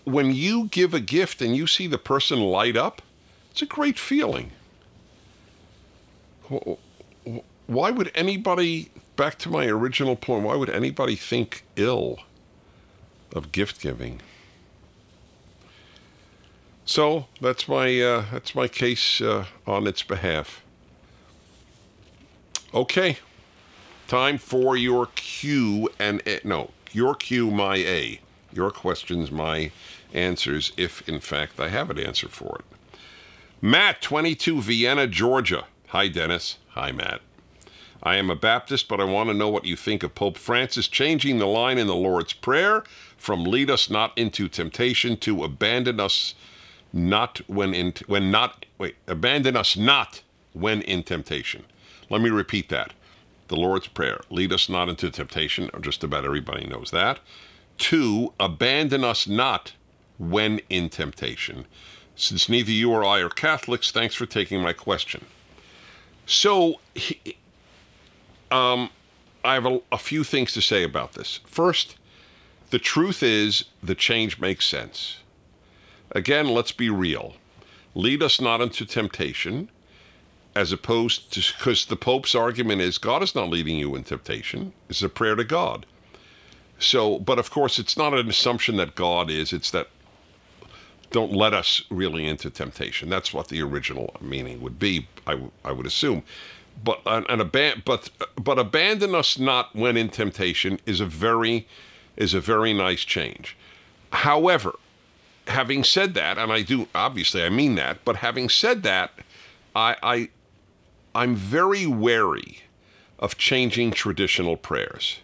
When 0.05 0.35
you 0.35 0.67
give 0.67 0.93
a 0.93 1.01
gift 1.01 1.41
and 1.41 1.57
you 1.57 1.67
see 1.67 1.87
the 1.87 1.99
person 1.99 2.41
light 2.41 2.77
up, 2.77 3.01
it's 3.51 3.63
a 3.63 3.67
great 3.67 3.99
feeling. 3.99 4.51
Why 7.67 7.91
would 7.91 8.11
anybody, 8.15 8.91
back 9.17 9.39
to 9.41 9.49
my 9.51 9.67
original 9.67 10.17
point, 10.17 10.45
why 10.45 10.57
would 10.57 10.71
anybody 10.71 11.17
think 11.17 11.65
ill 11.77 12.19
of 13.33 13.53
gift 13.53 13.81
giving? 13.81 14.21
So 16.89 17.27
that's 17.39 17.69
my 17.69 18.01
uh, 18.01 18.25
that's 18.33 18.55
my 18.55 18.67
case 18.67 19.21
uh, 19.21 19.45
on 19.67 19.87
its 19.87 20.03
behalf. 20.03 20.63
Okay, 22.73 23.19
time 24.07 24.39
for 24.39 24.75
your 24.75 25.09
Q 25.15 25.91
and 25.99 26.23
A. 26.27 26.41
No, 26.45 26.71
your 26.93 27.15
Q, 27.15 27.51
my 27.51 27.77
A. 27.77 28.21
Your 28.55 28.71
questions, 28.71 29.31
my 29.31 29.71
answers, 30.15 30.73
if 30.79 31.07
in 31.07 31.21
fact 31.21 31.61
I 31.61 31.69
have 31.69 31.91
an 31.91 31.99
answer 31.99 32.27
for 32.27 32.61
it. 32.61 32.99
Matt, 33.61 34.01
22, 34.01 34.63
Vienna, 34.63 35.07
Georgia. 35.07 35.67
Hi, 35.89 36.09
Dennis. 36.09 36.57
Hi, 36.69 36.91
Matt. 36.91 37.21
I 38.03 38.17
am 38.17 38.31
a 38.31 38.35
Baptist, 38.35 38.89
but 38.89 38.99
I 38.99 39.05
want 39.05 39.29
to 39.29 39.35
know 39.35 39.51
what 39.51 39.67
you 39.67 39.77
think 39.77 40.03
of 40.03 40.15
Pope 40.15 40.39
Francis 40.39 40.89
changing 40.89 41.37
the 41.37 41.47
line 41.47 41.77
in 41.77 41.87
the 41.87 41.95
Lord's 41.95 42.33
Prayer 42.33 42.83
from 43.19 43.45
lead 43.45 43.69
us 43.69 43.91
not 43.91 44.17
into 44.17 44.49
temptation 44.49 45.19
to 45.19 45.45
abandon 45.45 46.01
us 46.01 46.35
not 46.93 47.41
when 47.49 47.75
in 47.75 47.93
when 48.07 48.31
not 48.31 48.67
wait 48.79 48.97
abandon 49.07 49.57
us 49.57 49.77
not 49.77 50.23
when 50.53 50.83
in 50.83 51.03
temptation. 51.03 51.65
Let 52.11 52.21
me 52.21 52.31
repeat 52.31 52.69
that. 52.71 52.93
The 53.49 53.57
lord's 53.57 53.89
prayer 53.89 54.21
lead 54.31 54.53
us 54.53 54.69
not 54.69 54.89
into 54.89 55.11
temptation 55.11 55.71
just 55.81 56.03
about 56.03 56.25
everybody 56.25 56.67
knows 56.67 56.91
that. 56.91 57.21
Two 57.77 58.33
abandon 58.41 59.05
us 59.05 59.27
not 59.27 59.73
when 60.19 60.61
in 60.69 60.89
temptation. 60.89 61.67
Since 62.17 62.49
neither 62.49 62.73
you 62.73 62.91
or 62.91 63.05
i 63.05 63.21
are 63.21 63.29
catholics 63.29 63.91
thanks 63.91 64.15
for 64.15 64.27
taking 64.27 64.61
my 64.61 64.73
question. 64.73 65.25
So 66.27 66.81
um, 68.51 68.91
i 69.45 69.55
have 69.55 69.67
a, 69.67 69.81
a 69.93 69.99
few 69.99 70.25
things 70.25 70.53
to 70.55 70.63
say 70.63 70.83
about 70.83 71.13
this. 71.13 71.41
First 71.47 71.97
the 72.71 72.79
truth 72.79 73.23
is 73.23 73.65
the 73.83 73.95
change 73.95 74.39
makes 74.39 74.67
sense 74.67 75.19
Again, 76.13 76.49
let's 76.49 76.73
be 76.73 76.91
real. 76.91 77.35
Lead 77.95 78.23
us 78.23 78.41
not 78.41 78.61
into 78.61 78.85
temptation, 78.87 79.69
as 80.55 80.73
opposed 80.73 81.33
to, 81.33 81.41
because 81.57 81.87
the 81.87 81.97
Pope's 81.97 82.35
argument 82.35 82.81
is 82.81 82.99
God 82.99 83.23
is 83.23 83.35
not 83.35 83.49
leading 83.49 83.77
you 83.77 83.95
in 83.95 84.05
temptation. 84.05 84.73
It's 84.89 85.03
a 85.03 85.09
prayer 85.09 85.37
to 85.37 85.45
God. 85.45 85.87
So, 86.79 87.19
but 87.19 87.39
of 87.39 87.51
course, 87.51 87.79
it's 87.79 87.97
not 87.97 88.15
an 88.15 88.29
assumption 88.29 88.77
that 88.77 88.95
God 88.95 89.31
is, 89.31 89.53
it's 89.53 89.71
that 89.73 89.89
don't 91.11 91.33
let 91.33 91.55
us 91.55 91.83
really 91.91 92.27
into 92.27 92.51
temptation. 92.51 93.09
That's 93.09 93.33
what 93.33 93.49
the 93.49 93.63
original 93.63 94.15
meaning 94.21 94.61
would 94.61 94.79
be, 94.79 95.09
I, 95.27 95.41
I 95.65 95.73
would 95.73 95.87
assume. 95.87 96.23
But 96.85 97.01
an, 97.07 97.25
an 97.29 97.51
but 97.85 98.11
but 98.37 98.59
abandon 98.59 99.15
us 99.15 99.39
not 99.39 99.75
when 99.75 99.97
in 99.97 100.11
temptation 100.11 100.79
is 100.87 101.01
a 101.01 101.07
very 101.07 101.67
is 102.17 102.35
a 102.35 102.41
very 102.41 102.73
nice 102.73 103.05
change. 103.05 103.57
However, 104.13 104.75
having 105.49 105.85
said 105.85 106.15
that, 106.15 106.39
and 106.39 106.53
I 106.53 106.63
do 106.63 106.89
obviously 106.95 107.43
I 107.43 107.49
mean 107.49 107.75
that, 107.77 108.05
but 108.05 108.17
having 108.17 108.49
said 108.49 108.83
that, 108.85 109.11
I, 109.75 109.97
I 110.03 110.29
I'm 111.15 111.35
very 111.35 111.87
wary 111.87 112.61
of 113.19 113.37
changing 113.37 113.91
traditional 113.91 114.57
prayers 114.57 115.21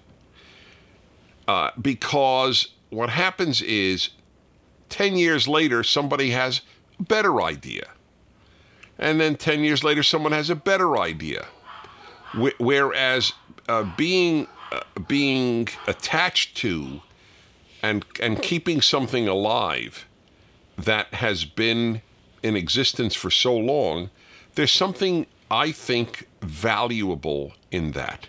uh, 1.46 1.70
because 1.80 2.68
what 2.90 3.10
happens 3.10 3.62
is 3.62 4.10
10 4.88 5.16
years 5.16 5.46
later, 5.48 5.82
somebody 5.82 6.30
has 6.30 6.60
a 6.98 7.02
better 7.02 7.42
idea. 7.42 7.88
And 8.98 9.20
then 9.20 9.36
10 9.36 9.64
years 9.64 9.82
later, 9.82 10.02
someone 10.02 10.32
has 10.32 10.50
a 10.50 10.54
better 10.54 10.98
idea. 10.98 11.46
Wh- 12.32 12.58
Whereas 12.58 13.32
uh, 13.68 13.84
being, 13.96 14.46
uh, 14.72 14.80
being 15.08 15.68
attached 15.86 16.56
to 16.58 17.00
and, 17.82 18.04
and 18.20 18.40
keeping 18.40 18.80
something 18.80 19.28
alive 19.28 20.06
that 20.76 21.14
has 21.14 21.44
been 21.44 22.02
in 22.42 22.56
existence 22.56 23.14
for 23.14 23.30
so 23.30 23.56
long, 23.56 24.10
there's 24.54 24.72
something 24.72 25.26
I 25.50 25.72
think 25.72 26.28
valuable 26.42 27.54
in 27.70 27.92
that. 27.92 28.28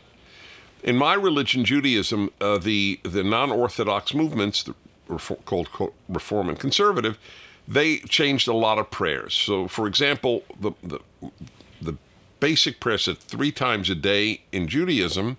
In 0.84 0.96
my 0.96 1.16
religion, 1.16 1.66
Judaism, 1.66 2.32
uh, 2.40 2.58
the 2.58 3.00
the 3.04 3.24
non-orthodox 3.24 4.14
movements, 4.14 4.64
the 4.64 4.76
refor- 5.10 5.44
called 5.46 5.70
Reform 6.08 6.50
and 6.50 6.60
Conservative, 6.60 7.18
they 7.68 7.98
changed 8.00 8.48
a 8.48 8.54
lot 8.54 8.78
of 8.78 8.92
prayers. 8.92 9.34
So, 9.34 9.68
for 9.68 9.88
example, 9.88 10.44
the 10.60 10.72
the, 10.84 11.00
the 11.82 11.98
basic 12.40 12.80
prayer 12.80 12.98
three 12.98 13.52
times 13.52 13.90
a 13.90 13.96
day 13.96 14.42
in 14.52 14.68
Judaism 14.68 15.38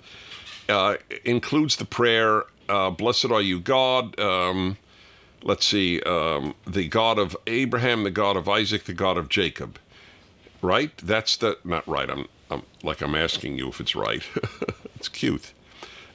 uh, 0.69 0.97
includes 1.25 1.77
the 1.77 1.85
prayer, 1.85 2.45
uh, 2.69 2.91
"Blessed 2.91 3.31
are 3.31 3.43
you, 3.43 3.61
God." 3.61 4.19
Um, 4.19 4.77
let's 5.43 5.67
see, 5.67 6.01
um, 6.03 6.55
the 6.67 6.89
God 6.89 7.19
of 7.19 7.37
Abraham, 7.47 8.05
the 8.05 8.11
God 8.11 8.37
of 8.37 8.49
Isaac, 8.49 8.85
the 8.85 8.95
God 8.95 9.17
of 9.17 9.29
Jacob. 9.29 9.79
Right? 10.63 10.97
That's 10.99 11.37
the 11.37 11.59
not 11.65 11.87
right. 11.87 12.11
I'm, 12.11 12.27
I'm 12.51 12.63
like 12.83 13.01
I'm 13.01 13.15
asking 13.15 13.59
you 13.59 13.69
if 13.69 13.81
it's 13.81 13.95
right. 13.95 14.23
it's 14.97 15.09
cute. 15.09 15.53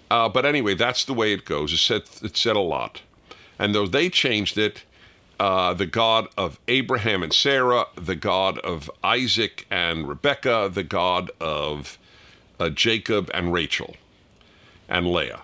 Uh, 0.10 0.28
but 0.28 0.46
anyway, 0.46 0.74
that's 0.74 1.06
the 1.06 1.14
way 1.14 1.32
it 1.32 1.46
goes. 1.46 1.72
It 1.72 1.78
said 1.78 2.04
it 2.22 2.36
said 2.36 2.56
a 2.56 2.60
lot, 2.62 3.02
and 3.58 3.74
though 3.74 3.88
they 3.88 4.10
changed 4.10 4.58
it, 4.58 4.84
uh, 5.40 5.74
the 5.74 5.86
God 5.86 6.28
of 6.38 6.60
Abraham 6.68 7.24
and 7.24 7.32
Sarah, 7.32 7.86
the 7.96 8.16
God 8.16 8.60
of 8.60 8.92
Isaac 9.04 9.66
and 9.72 10.08
Rebekah, 10.08 10.70
the 10.74 10.84
God 10.84 11.32
of 11.40 11.98
uh, 12.60 12.70
Jacob 12.70 13.32
and 13.34 13.54
Rachel, 13.54 13.96
and 14.90 15.08
Leah, 15.08 15.44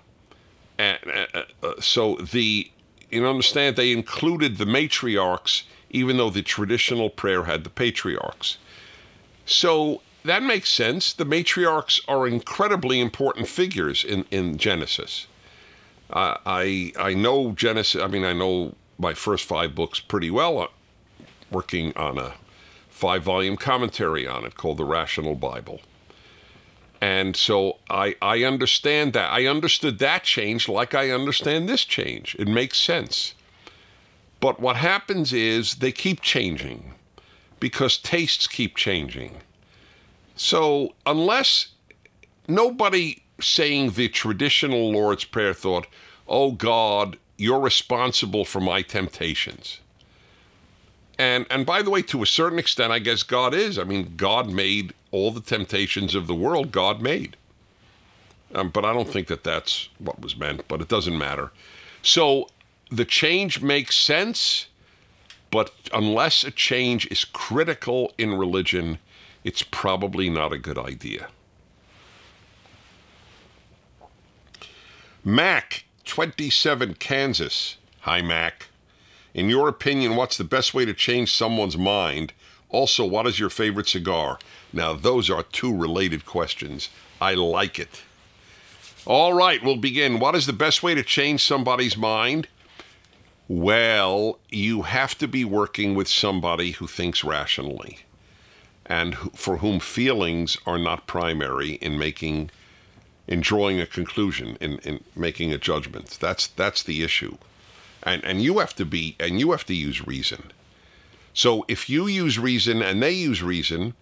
and 0.77 0.99
uh, 1.33 1.43
uh, 1.63 1.73
so 1.79 2.15
the 2.15 2.69
you 3.09 3.25
understand 3.25 3.75
they 3.75 3.91
included 3.91 4.57
the 4.57 4.65
matriarchs, 4.65 5.63
even 5.89 6.17
though 6.17 6.29
the 6.29 6.41
traditional 6.41 7.09
prayer 7.09 7.43
had 7.43 7.63
the 7.63 7.69
patriarchs. 7.69 8.57
So 9.45 10.01
that 10.23 10.43
makes 10.43 10.69
sense. 10.69 11.13
The 11.13 11.25
matriarchs 11.25 12.01
are 12.07 12.27
incredibly 12.27 12.99
important 12.99 13.47
figures 13.47 14.03
in, 14.03 14.25
in 14.29 14.57
Genesis. 14.57 15.27
Uh, 16.09 16.37
I 16.45 16.93
I 16.97 17.13
know 17.13 17.51
Genesis. 17.51 18.01
I 18.01 18.07
mean, 18.07 18.25
I 18.25 18.33
know 18.33 18.75
my 18.97 19.13
first 19.13 19.45
five 19.45 19.75
books 19.75 19.99
pretty 19.99 20.31
well. 20.31 20.59
uh, 20.59 20.67
working 21.51 21.95
on 21.95 22.17
a 22.17 22.33
five-volume 22.89 23.57
commentary 23.57 24.27
on 24.27 24.43
it 24.43 24.55
called 24.57 24.77
the 24.77 24.85
Rational 24.85 25.35
Bible, 25.35 25.81
and 27.01 27.35
so 27.35 27.77
I 27.89 28.15
I 28.21 28.43
understand 28.43 29.13
that. 29.13 29.31
I 29.31 29.45
understood 29.45 29.99
that 29.99 30.23
change 30.23 30.67
like 30.67 30.93
I 30.93 31.11
understand 31.11 31.67
this 31.67 31.83
change. 31.85 32.35
It 32.39 32.47
makes 32.47 32.79
sense. 32.79 33.33
But 34.39 34.59
what 34.59 34.75
happens 34.75 35.33
is 35.33 35.75
they 35.75 35.91
keep 35.91 36.21
changing 36.21 36.93
because 37.59 37.97
tastes 37.97 38.47
keep 38.47 38.75
changing. 38.75 39.37
So, 40.35 40.93
unless 41.05 41.69
nobody 42.47 43.23
saying 43.41 43.91
the 43.91 44.09
traditional 44.09 44.91
Lord's 44.91 45.23
Prayer 45.23 45.53
thought, 45.53 45.87
Oh 46.27 46.51
God, 46.51 47.17
you're 47.37 47.59
responsible 47.59 48.45
for 48.45 48.59
my 48.59 48.81
temptations. 48.81 49.79
And, 51.19 51.47
and 51.49 51.65
by 51.65 51.81
the 51.81 51.89
way, 51.89 52.03
to 52.03 52.21
a 52.21 52.27
certain 52.27 52.59
extent, 52.59 52.91
I 52.91 52.99
guess 52.99 53.23
God 53.23 53.53
is. 53.53 53.79
I 53.79 53.83
mean, 53.83 54.13
God 54.17 54.51
made 54.51 54.93
all 55.17 55.31
the 55.31 55.41
temptations 55.41 56.13
of 56.13 56.27
the 56.27 56.35
world, 56.35 56.71
God 56.71 57.01
made. 57.01 57.35
Um, 58.53 58.69
but 58.69 58.85
I 58.85 58.93
don't 58.93 59.09
think 59.09 59.27
that 59.27 59.43
that's 59.43 59.89
what 59.97 60.21
was 60.21 60.37
meant, 60.37 60.67
but 60.67 60.81
it 60.81 60.87
doesn't 60.87 61.17
matter. 61.17 61.51
So 62.01 62.47
the 62.91 63.03
change 63.03 63.61
makes 63.61 63.97
sense, 63.97 64.67
but 65.51 65.73
unless 65.93 66.43
a 66.43 66.51
change 66.51 67.07
is 67.07 67.25
critical 67.25 68.13
in 68.17 68.35
religion, 68.35 68.99
it's 69.43 69.63
probably 69.63 70.29
not 70.29 70.53
a 70.53 70.57
good 70.57 70.77
idea. 70.77 71.27
Mac, 75.23 75.83
27 76.05 76.93
Kansas. 76.95 77.75
Hi, 78.01 78.21
Mac. 78.21 78.67
In 79.33 79.49
your 79.49 79.67
opinion, 79.67 80.15
what's 80.15 80.37
the 80.37 80.43
best 80.43 80.73
way 80.73 80.85
to 80.85 80.93
change 80.93 81.33
someone's 81.33 81.77
mind? 81.77 82.33
Also, 82.69 83.05
what 83.05 83.27
is 83.27 83.39
your 83.39 83.49
favorite 83.49 83.87
cigar? 83.87 84.39
Now, 84.73 84.93
those 84.93 85.29
are 85.29 85.43
two 85.43 85.75
related 85.75 86.25
questions. 86.25 86.89
I 87.21 87.33
like 87.33 87.79
it. 87.79 88.03
All 89.05 89.33
right, 89.33 89.63
we'll 89.63 89.77
begin. 89.77 90.19
What 90.19 90.35
is 90.35 90.45
the 90.45 90.53
best 90.53 90.83
way 90.83 90.93
to 90.93 91.03
change 91.03 91.43
somebody's 91.43 91.95
mind? 91.95 92.47
Well, 93.47 94.39
you 94.49 94.81
have 94.81 95.17
to 95.19 95.27
be 95.27 95.45
working 95.45 95.95
with 95.95 96.09
somebody 96.09 96.71
who 96.71 96.87
thinks 96.87 97.23
rationally 97.23 97.99
and 98.87 99.15
for 99.35 99.57
whom 99.57 99.79
feelings 99.79 100.57
are 100.65 100.77
not 100.77 101.07
primary 101.07 101.73
in 101.73 101.97
making 101.99 102.49
in 103.27 103.41
drawing 103.41 103.79
a 103.79 103.85
conclusion 103.85 104.57
in, 104.61 104.79
in 104.79 105.03
making 105.15 105.51
a 105.51 105.57
judgment 105.57 106.17
that's 106.21 106.47
that's 106.47 106.83
the 106.83 107.03
issue 107.03 107.37
and 108.03 108.23
and 108.23 108.41
you 108.41 108.59
have 108.59 108.73
to 108.73 108.85
be 108.85 109.15
and 109.19 109.39
you 109.39 109.51
have 109.51 109.65
to 109.65 109.75
use 109.75 110.07
reason 110.07 110.51
so 111.37 111.63
if 111.67 111.87
you 111.87 112.07
use 112.07 112.39
reason 112.39 112.81
and 112.81 113.01
they 113.01 113.11
use 113.11 113.43
reason 113.43 113.93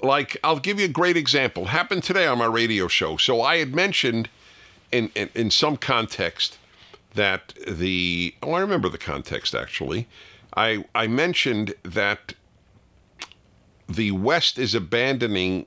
like 0.00 0.36
i'll 0.44 0.58
give 0.58 0.78
you 0.78 0.86
a 0.86 0.96
great 1.00 1.16
example. 1.16 1.66
Happened 1.66 2.04
today 2.04 2.26
on 2.26 2.38
my 2.38 2.46
radio 2.46 2.86
show. 2.88 3.16
So 3.16 3.42
i 3.42 3.56
had 3.56 3.74
mentioned 3.74 4.28
in 4.90 5.10
in, 5.14 5.28
in 5.34 5.50
some 5.50 5.76
context 5.76 6.58
that 7.14 7.52
the 7.66 8.34
oh 8.42 8.52
i 8.52 8.60
remember 8.60 8.88
the 8.88 8.98
context 8.98 9.54
actually. 9.54 10.06
I 10.56 10.84
i 10.94 11.06
mentioned 11.06 11.74
that 11.82 12.34
the 13.88 14.12
West 14.12 14.58
is 14.58 14.74
abandoning 14.74 15.66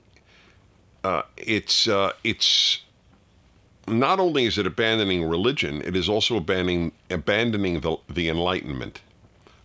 uh, 1.04 1.22
its 1.36 1.88
uh, 1.88 2.12
its. 2.24 2.80
Not 3.88 4.18
only 4.18 4.46
is 4.46 4.58
it 4.58 4.66
abandoning 4.66 5.28
religion, 5.28 5.80
it 5.82 5.94
is 5.94 6.08
also 6.08 6.36
abandoning 6.36 6.92
abandoning 7.10 7.80
the 7.80 7.98
the 8.08 8.28
Enlightenment, 8.28 9.00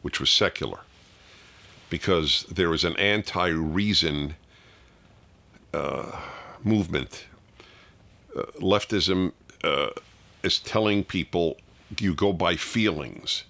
which 0.02 0.20
was 0.20 0.30
secular, 0.30 0.82
because 1.92 2.46
there 2.50 2.74
is 2.74 2.86
an 2.86 2.96
anti-reason 2.96 4.34
uh, 5.74 6.20
movement. 6.64 7.26
Uh, 8.36 8.44
leftism 8.60 9.34
uh, 9.66 9.90
is 10.42 10.60
telling 10.60 11.04
people 11.04 11.58
you 12.00 12.16
go 12.16 12.32
by 12.32 12.56
feelings. 12.56 13.44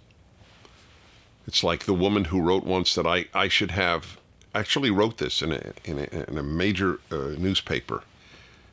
It's 1.46 1.64
like 1.64 1.86
the 1.86 1.94
woman 1.94 2.26
who 2.26 2.42
wrote 2.42 2.64
once 2.64 2.96
that 2.96 3.06
I, 3.06 3.26
I 3.32 3.48
should 3.48 3.72
have 3.72 4.18
actually 4.56 4.90
wrote 4.90 5.20
this 5.20 5.44
in 5.44 5.52
a, 5.52 5.74
in 5.86 6.00
a, 6.00 6.26
in 6.28 6.38
a 6.40 6.44
major 6.44 7.00
uh, 7.12 7.36
newspaper. 7.38 8.02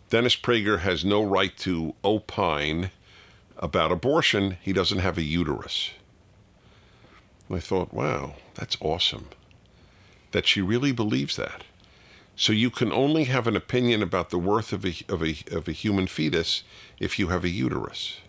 Dennis 0.09 0.35
Prager 0.35 0.79
has 0.79 1.05
no 1.05 1.23
right 1.23 1.55
to 1.59 1.95
opine 2.03 2.91
about 3.59 3.93
abortion. 3.93 4.57
He 4.63 4.73
doesn't 4.73 5.01
have 5.01 5.19
a 5.19 5.23
uterus. 5.23 5.91
I 7.51 7.61
thought, 7.61 7.93
wow, 7.93 8.35
that's 8.55 8.79
awesome 8.81 9.29
that 10.33 10.47
she 10.47 10.61
really 10.61 10.93
believes 10.93 11.37
that. 11.37 11.65
So 12.37 12.53
you 12.53 12.71
can 12.71 12.93
only 12.93 13.25
have 13.25 13.47
an 13.47 13.57
opinion 13.57 14.03
about 14.03 14.31
the 14.31 14.39
worth 14.39 14.73
of 14.73 14.85
a, 14.85 14.95
of 15.09 15.23
a, 15.23 15.37
of 15.51 15.67
a 15.67 15.73
human 15.73 16.07
fetus 16.07 16.63
if 17.01 17.19
you 17.19 17.29
have 17.29 17.45
a 17.45 17.49
uterus. 17.49 18.21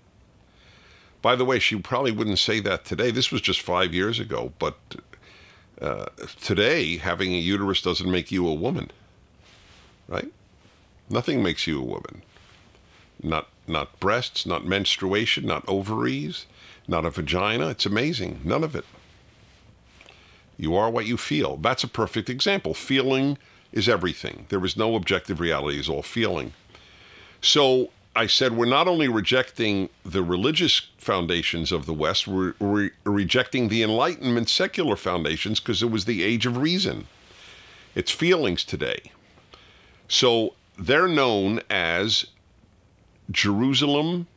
By 1.22 1.36
the 1.36 1.46
way, 1.46 1.60
she 1.60 1.76
probably 1.78 2.12
wouldn't 2.12 2.40
say 2.40 2.60
that 2.62 2.86
today. 2.86 3.12
This 3.12 3.32
was 3.32 3.42
just 3.42 3.62
five 3.62 3.94
years 3.94 4.20
ago, 4.20 4.54
but 4.58 4.78
uh, 5.82 6.06
today, 6.42 6.98
having 6.98 7.34
a 7.34 7.38
uterus 7.38 7.82
doesn't 7.82 8.10
make 8.10 8.32
you 8.32 8.48
a 8.48 8.54
woman, 8.54 8.90
right? 10.08 10.32
Nothing 11.10 11.44
makes 11.44 11.68
you 11.68 11.80
a 11.80 11.86
woman. 11.86 12.24
Not 13.22 13.50
not 13.68 14.00
breasts, 14.00 14.46
not 14.46 14.66
menstruation, 14.66 15.46
not 15.46 15.64
ovaries, 15.68 16.48
not 16.88 17.06
a 17.06 17.10
vagina. 17.12 17.70
It's 17.70 17.86
amazing. 17.86 18.42
None 18.44 18.64
of 18.64 18.76
it. 18.76 18.86
You 20.60 20.76
are 20.76 20.91
what 20.91 21.06
you 21.06 21.15
feel. 21.15 21.56
That's 21.56 21.86
a 21.86 21.88
perfect 21.88 22.30
example. 22.30 22.74
Feeling 22.74 23.38
is 23.72 23.88
everything. 23.88 24.45
There 24.50 24.63
is 24.65 24.76
no 24.76 24.95
objective 24.95 25.39
reality, 25.39 25.80
it's 25.80 25.88
all 25.88 26.02
feeling. 26.02 26.52
So 27.41 27.91
I 28.13 28.28
said 28.28 28.58
we're 28.58 28.65
not 28.65 28.89
only 28.89 29.08
rejecting 29.08 29.88
the 30.04 30.22
religious 30.22 30.88
foundations 30.98 31.72
of 31.72 31.86
the 31.86 31.93
West, 31.93 32.28
we're, 32.28 32.56
we're 32.60 32.91
rejecting 33.06 33.69
the 33.69 33.82
Enlightenment 33.82 34.50
secular 34.50 34.98
foundations 34.98 35.62
because 35.62 35.82
it 35.82 35.91
was 35.91 36.04
the 36.04 36.24
age 36.24 36.45
of 36.45 36.58
reason. 36.58 37.08
It's 37.95 38.12
feelings 38.12 38.65
today. 38.65 39.13
So 40.10 40.56
they're 40.78 41.08
known 41.08 41.62
as 41.69 42.26
Jerusalem 43.32 44.28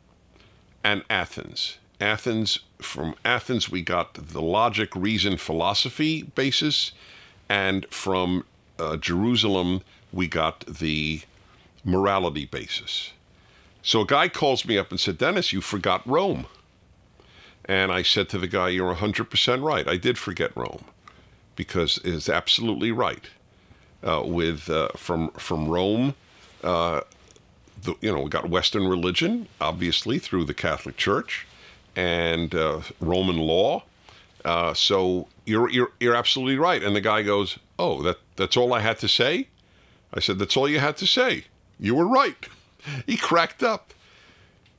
and 0.85 1.03
Athens. 1.11 1.79
Athens, 2.03 2.59
from 2.79 3.15
Athens, 3.25 3.71
we 3.71 3.81
got 3.81 4.15
the 4.15 4.43
logic, 4.43 4.95
reason, 4.97 5.37
philosophy 5.37 6.23
basis, 6.23 6.93
and 7.49 7.87
from 7.91 8.45
uh, 8.79 8.97
Jerusalem, 8.97 9.83
we 10.13 10.27
got 10.27 10.67
the 10.67 11.23
morality 11.85 12.45
basis. 12.45 13.13
So 13.83 14.01
a 14.01 14.07
guy 14.07 14.29
calls 14.29 14.67
me 14.67 14.77
up 14.77 14.91
and 14.91 14.99
said, 14.99 15.17
Dennis, 15.17 15.53
you 15.53 15.61
forgot 15.61 16.07
Rome. 16.07 16.47
And 17.65 17.93
I 17.93 18.03
said 18.03 18.29
to 18.31 18.39
the 18.39 18.49
guy, 18.49 18.71
You're 18.71 18.95
100% 18.95 19.63
right. 19.63 19.87
I 19.87 19.97
did 19.97 20.19
forget 20.19 20.51
Rome 20.57 20.85
because 21.55 22.01
it's 22.05 22.29
absolutely 22.29 22.91
right. 22.91 23.31
Uh, 24.03 24.23
with 24.25 24.69
uh, 24.69 24.89
from 24.97 25.29
from 25.31 25.69
Rome, 25.69 26.15
uh, 26.65 27.03
the, 27.81 27.95
you 28.01 28.11
know, 28.13 28.23
we 28.23 28.31
got 28.31 28.51
Western 28.51 28.89
religion, 28.89 29.47
obviously 29.61 30.19
through 30.19 30.45
the 30.45 30.55
Catholic 30.55 30.97
Church, 30.97 31.47
and 31.97 32.55
uh, 32.55 32.81
Roman 33.01 33.39
law. 33.39 33.83
Uh, 34.45 34.75
so 34.75 35.29
you're 35.47 35.71
you're 35.71 35.93
you're 36.01 36.15
absolutely 36.15 36.59
right. 36.59 36.83
And 36.83 36.97
the 36.97 37.01
guy 37.01 37.23
goes, 37.23 37.59
"Oh, 37.79 38.03
that 38.03 38.19
that's 38.37 38.57
all 38.57 38.73
I 38.73 38.81
had 38.81 38.99
to 39.01 39.09
say." 39.09 39.49
I 40.15 40.21
said, 40.21 40.39
"That's 40.39 40.57
all 40.57 40.69
you 40.69 40.81
had 40.81 40.97
to 40.99 41.07
say. 41.07 41.45
You 41.79 41.95
were 41.95 42.09
right." 42.09 42.37
He 43.07 43.17
cracked 43.17 43.63
up. 43.63 43.95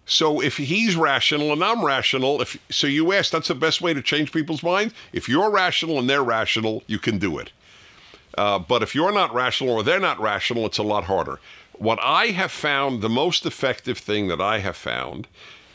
So 0.06 0.42
if 0.42 0.58
he's 0.58 0.98
rational 0.98 1.54
and 1.54 1.64
I'm 1.64 1.86
rational, 1.86 2.42
if 2.42 2.58
so, 2.70 2.86
you 2.86 3.14
ask, 3.14 3.32
that's 3.32 3.48
the 3.48 3.56
best 3.56 3.82
way 3.82 3.94
to 3.94 4.02
change 4.02 4.34
people's 4.34 4.62
minds. 4.62 4.94
If 5.14 5.30
you're 5.30 5.50
rational 5.50 6.00
and 6.00 6.10
they're 6.10 6.24
rational, 6.24 6.84
you 6.86 7.00
can 7.00 7.18
do 7.18 7.38
it. 7.38 7.52
Uh, 8.38 8.60
but 8.60 8.84
if 8.84 8.94
you're 8.94 9.14
not 9.14 9.34
rational 9.34 9.74
or 9.74 9.84
they're 9.84 10.00
not 10.00 10.20
rational, 10.20 10.66
it's 10.66 10.78
a 10.78 10.84
lot 10.84 11.06
harder. 11.06 11.40
What 11.78 12.00
I 12.02 12.28
have 12.28 12.52
found, 12.52 13.02
the 13.02 13.10
most 13.10 13.46
effective 13.46 13.98
thing 13.98 14.28
that 14.28 14.42
I 14.42 14.60
have 14.60 14.76
found, 14.76 15.28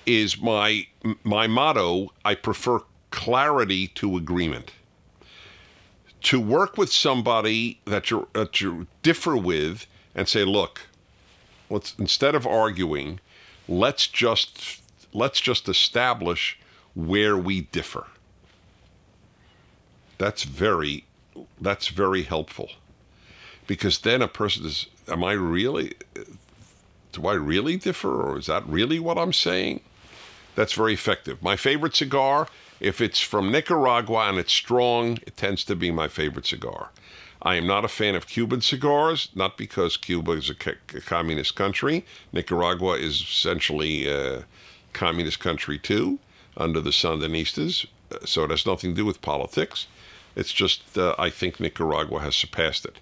is 0.09 0.40
my 0.40 0.87
my 1.23 1.47
motto. 1.47 2.12
I 2.25 2.35
prefer 2.35 2.81
clarity 3.11 3.88
to 3.88 4.16
agreement. 4.16 4.73
To 6.23 6.40
work 6.40 6.77
with 6.77 6.90
somebody 6.90 7.81
that 7.85 8.11
you 8.11 8.27
that 8.33 8.61
you 8.61 8.87
differ 9.03 9.37
with 9.37 9.87
and 10.14 10.27
say, 10.29 10.44
look, 10.44 10.87
let's 11.68 11.94
instead 11.99 12.35
of 12.35 12.47
arguing, 12.47 13.21
let's 13.68 14.07
just 14.09 14.81
let's 15.12 15.40
just 15.40 15.68
establish 15.68 16.59
where 16.94 17.37
we 17.37 17.61
differ. 17.61 18.07
That's 20.16 20.42
very 20.42 21.05
that's 21.61 21.88
very 21.88 22.23
helpful. 22.23 22.71
Because 23.66 23.99
then 23.99 24.23
a 24.23 24.29
person 24.29 24.64
is 24.64 24.87
am 25.07 25.23
I 25.23 25.33
really 25.33 25.92
do 27.12 27.27
I 27.27 27.35
really 27.35 27.77
differ 27.77 28.23
or 28.23 28.38
is 28.38 28.47
that 28.47 28.66
really 28.66 28.99
what 28.99 29.18
I'm 29.18 29.35
saying? 29.35 29.81
That's 30.59 30.73
very 30.73 30.92
effective. 30.92 31.40
My 31.40 31.55
favorite 31.55 31.94
cigar, 31.94 32.49
if 32.81 33.01
it's 33.01 33.21
from 33.21 33.53
Nicaragua 33.53 34.29
and 34.29 34.38
it's 34.38 34.53
strong, 34.53 35.18
it 35.25 35.37
tends 35.37 35.62
to 35.62 35.77
be 35.77 35.92
my 35.92 36.09
favorite 36.09 36.47
cigar. 36.47 36.90
I 37.40 37.55
am 37.55 37.68
not 37.68 37.85
a 37.85 37.88
fan 37.88 38.16
of 38.16 38.27
Cuban 38.27 38.61
cigars, 38.61 39.29
not 39.37 39.57
because 39.57 39.97
Cuba 39.97 40.33
is 40.33 40.51
a, 40.51 40.57
a 40.97 41.01
communist 41.01 41.55
country. 41.55 42.05
Nicaragua 42.33 42.94
is 42.94 43.21
essentially 43.21 44.09
a 44.09 44.47
communist 44.92 45.38
country 45.38 45.79
too, 45.79 46.18
under 46.57 46.81
the 46.81 46.90
Sandinistas, 46.90 47.87
so 48.25 48.42
it 48.42 48.51
has 48.51 48.66
nothing 48.66 48.90
to 48.90 48.97
do 48.97 49.05
with 49.05 49.23
politics. 49.23 49.87
It's 50.35 50.53
just 50.53 50.99
uh, 50.99 51.14
I 51.21 51.31
think 51.31 51.61
Nicaragua 51.61 52.18
has 52.18 52.35
surpassed 52.35 52.85
it. 52.85 52.97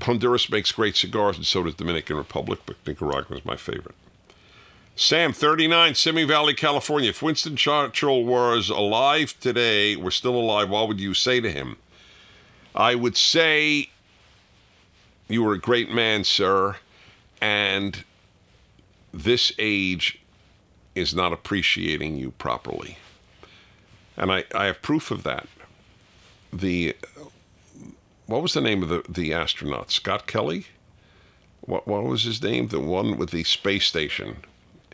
Honduras 0.00 0.48
makes 0.48 0.72
great 0.72 0.96
cigars, 0.96 1.36
and 1.36 1.44
so 1.44 1.62
does 1.62 1.74
Dominican 1.74 2.16
Republic, 2.16 2.60
but 2.64 2.76
Nicaragua 2.86 3.36
is 3.36 3.44
my 3.44 3.56
favorite. 3.56 3.96
Sam, 4.96 5.32
39, 5.32 5.96
Simi 5.96 6.22
Valley, 6.22 6.54
California. 6.54 7.10
If 7.10 7.20
Winston 7.20 7.56
Churchill 7.56 8.24
was 8.24 8.68
alive 8.68 9.34
today, 9.40 9.96
were 9.96 10.12
still 10.12 10.36
alive, 10.36 10.70
what 10.70 10.86
would 10.86 11.00
you 11.00 11.14
say 11.14 11.40
to 11.40 11.50
him? 11.50 11.76
I 12.76 12.94
would 12.94 13.16
say 13.16 13.90
you 15.28 15.42
were 15.42 15.54
a 15.54 15.58
great 15.58 15.90
man, 15.90 16.22
sir, 16.22 16.76
and 17.40 18.04
this 19.12 19.52
age 19.58 20.20
is 20.94 21.12
not 21.12 21.32
appreciating 21.32 22.16
you 22.16 22.30
properly. 22.32 22.98
And 24.16 24.30
I, 24.30 24.44
I 24.54 24.66
have 24.66 24.80
proof 24.80 25.10
of 25.10 25.24
that. 25.24 25.48
The 26.52 26.96
what 28.26 28.42
was 28.42 28.54
the 28.54 28.60
name 28.60 28.82
of 28.82 28.88
the, 28.88 29.02
the 29.08 29.34
astronaut? 29.34 29.90
Scott 29.90 30.28
Kelly? 30.28 30.66
What 31.62 31.88
what 31.88 32.04
was 32.04 32.22
his 32.22 32.40
name? 32.40 32.68
The 32.68 32.78
one 32.78 33.18
with 33.18 33.30
the 33.30 33.42
space 33.42 33.86
station. 33.86 34.36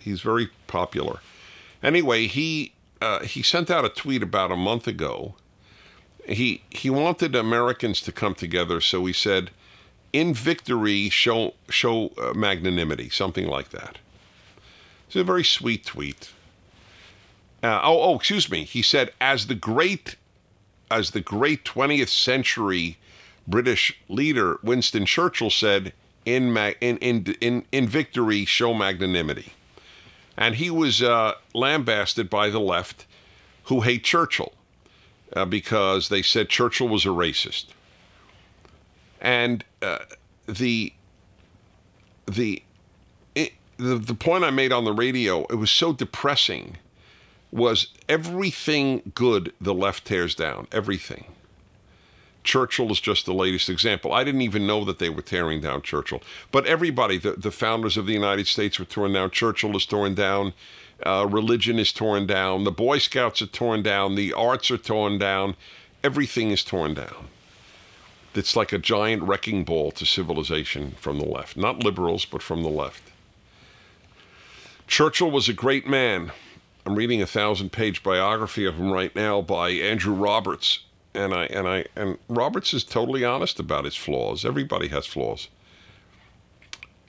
He's 0.01 0.21
very 0.21 0.51
popular. 0.67 1.21
Anyway, 1.83 2.27
he 2.27 2.73
uh, 3.01 3.21
he 3.21 3.43
sent 3.43 3.71
out 3.71 3.85
a 3.85 3.89
tweet 3.89 4.23
about 4.23 4.53
a 4.53 4.57
month 4.57 4.87
ago 4.87 5.35
he 6.27 6.63
he 6.71 6.91
wanted 6.91 7.35
Americans 7.35 8.01
to 8.03 8.13
come 8.13 8.35
together, 8.35 8.81
so 8.81 9.05
he 9.07 9.13
said, 9.13 9.51
"In 10.13 10.35
victory, 10.35 11.09
show 11.09 11.55
show 11.69 12.09
uh, 12.19 12.35
magnanimity," 12.35 13.11
something 13.11 13.47
like 13.47 13.71
that. 13.71 13.99
It's 15.07 15.17
a 15.17 15.25
very 15.25 15.45
sweet 15.45 15.85
tweet. 15.85 16.31
Uh, 17.63 17.81
oh, 17.83 18.03
oh, 18.03 18.17
excuse 18.17 18.51
me. 18.51 18.65
He 18.65 18.83
said, 18.83 19.13
"As 19.21 19.47
the 19.47 19.55
great, 19.55 20.17
as 20.91 21.11
the 21.11 21.21
great 21.21 21.65
20th 21.65 22.09
century 22.09 22.99
British 23.47 23.99
leader 24.09 24.59
Winston 24.63 25.07
Churchill 25.07 25.51
said, 25.51 25.93
in 26.25 26.53
ma- 26.53 26.73
in, 26.81 26.97
in 26.99 27.35
in 27.41 27.65
in 27.73 27.89
victory, 27.89 28.45
show 28.45 28.75
magnanimity," 28.75 29.53
and 30.41 30.55
he 30.55 30.71
was 30.71 31.03
uh, 31.03 31.35
lambasted 31.55 32.31
by 32.31 32.49
the 32.49 32.59
left, 32.59 33.07
who 33.65 33.83
hate 33.83 34.03
Churchill 34.03 34.55
uh, 35.37 35.45
because 35.45 36.09
they 36.09 36.23
said 36.23 36.49
Churchill 36.49 36.89
was 36.89 37.05
a 37.05 37.11
racist. 37.11 37.67
And 39.21 39.63
uh, 39.83 39.99
the 40.47 40.95
the 42.27 42.63
it, 43.35 43.53
the 43.77 43.97
the 43.97 44.15
point 44.15 44.45
I 44.45 44.51
made 44.51 44.73
on 44.73 44.85
the 44.85 44.95
radio 44.95 45.45
it 45.47 45.57
was 45.57 45.71
so 45.71 45.93
depressing 45.93 46.79
was 47.53 47.89
everything 48.09 49.13
good 49.15 49.53
the 49.61 49.75
left 49.75 50.07
tears 50.07 50.35
down 50.35 50.69
everything. 50.73 51.27
Churchill 52.43 52.91
is 52.91 53.01
just 53.01 53.27
the 53.27 53.35
latest 53.35 53.69
example. 53.69 54.13
I 54.13 54.25
didn't 54.25 54.43
even 54.43 54.67
know 54.67 54.85
that 54.85 54.99
they 54.99 55.11
were 55.11 55.23
tearing 55.23 55.61
down 55.61 55.83
Churchill. 55.83 56.23
But 56.51 56.67
everybody, 56.67 57.19
the, 57.19 57.33
the 57.33 57.51
founders 57.51 57.97
of 57.97 58.07
the 58.07 58.13
United 58.13 58.47
States 58.47 58.79
were 58.79 58.85
torn 58.87 59.13
down. 59.13 59.31
Churchill 59.31 59.77
is 59.77 59.85
torn 59.85 60.15
down. 60.15 60.55
Uh, 61.05 61.27
religion 61.29 61.79
is 61.79 61.93
torn 61.93 62.27
down. 62.27 62.65
The 62.65 62.71
Boy 62.71 62.99
Scouts 62.99 63.43
are 63.43 63.47
torn 63.47 63.83
down. 63.83 64.15
The 64.15 64.33
arts 64.33 64.71
are 64.71 64.79
torn 64.79 65.19
down. 65.19 65.57
Everything 66.03 66.51
is 66.51 66.65
torn 66.65 66.95
down. 66.95 67.29
It's 68.35 68.57
like 68.57 68.73
a 68.73 68.79
giant 68.79 69.23
wrecking 69.23 69.65
ball 69.65 69.91
to 69.93 70.07
civilization 70.07 70.93
from 70.93 71.19
the 71.19 71.27
left. 71.27 71.57
Not 71.57 71.83
liberals, 71.83 72.25
but 72.25 72.43
from 72.43 72.63
the 72.63 72.69
left. 72.69 73.03
Churchill 74.87 75.31
was 75.31 75.49
a 75.49 75.53
great 75.53 75.87
man. 75.87 76.33
I'm 76.87 76.95
reading 76.95 77.21
a 77.21 77.27
thousand 77.27 77.71
page 77.71 78.03
biography 78.03 78.65
of 78.65 78.77
him 78.77 78.91
right 78.91 79.15
now 79.15 79.43
by 79.43 79.71
Andrew 79.71 80.15
Roberts. 80.15 80.81
And 81.15 81.35
I 81.35 81.45
and 81.47 81.69
I 81.69 81.87
and 81.97 82.19
Roberts 82.29 82.73
is 82.73 82.85
totally 82.85 83.25
honest 83.25 83.59
about 83.59 83.85
his 83.85 83.97
flaws. 83.97 84.45
Everybody 84.45 84.89
has 84.89 85.07
flaws. 85.07 85.49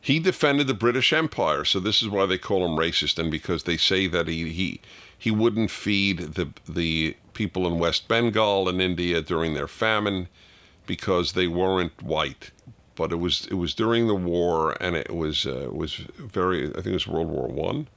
He 0.02 0.20
defended 0.20 0.66
the 0.66 0.74
British 0.74 1.14
Empire, 1.14 1.64
so 1.64 1.80
this 1.80 2.02
is 2.02 2.10
why 2.10 2.26
they 2.26 2.40
call 2.40 2.66
him 2.66 2.76
racist, 2.76 3.20
and 3.20 3.30
because 3.30 3.64
they 3.64 3.78
say 3.78 4.08
that 4.08 4.28
he 4.28 4.50
he 4.50 4.82
he 5.16 5.30
wouldn't 5.30 5.70
feed 5.70 6.34
the 6.34 6.50
the 6.68 7.16
people 7.34 7.68
in 7.68 7.78
West 7.78 8.08
Bengal 8.08 8.68
and 8.68 8.82
India 8.82 9.22
during 9.22 9.54
their 9.54 9.68
famine 9.68 10.28
because 10.88 11.34
they 11.34 11.48
weren't 11.48 12.02
white. 12.02 12.50
But 12.96 13.12
it 13.12 13.18
was 13.18 13.48
it 13.52 13.54
was 13.54 13.76
during 13.76 14.08
the 14.08 14.16
war, 14.16 14.76
and 14.82 14.96
it 14.96 15.16
was 15.16 15.46
uh, 15.46 15.70
was 15.72 15.96
very. 16.18 16.70
I 16.70 16.82
think 16.82 16.88
it 16.88 16.94
was 16.94 17.08
World 17.08 17.30
War 17.30 17.48
One, 17.48 17.88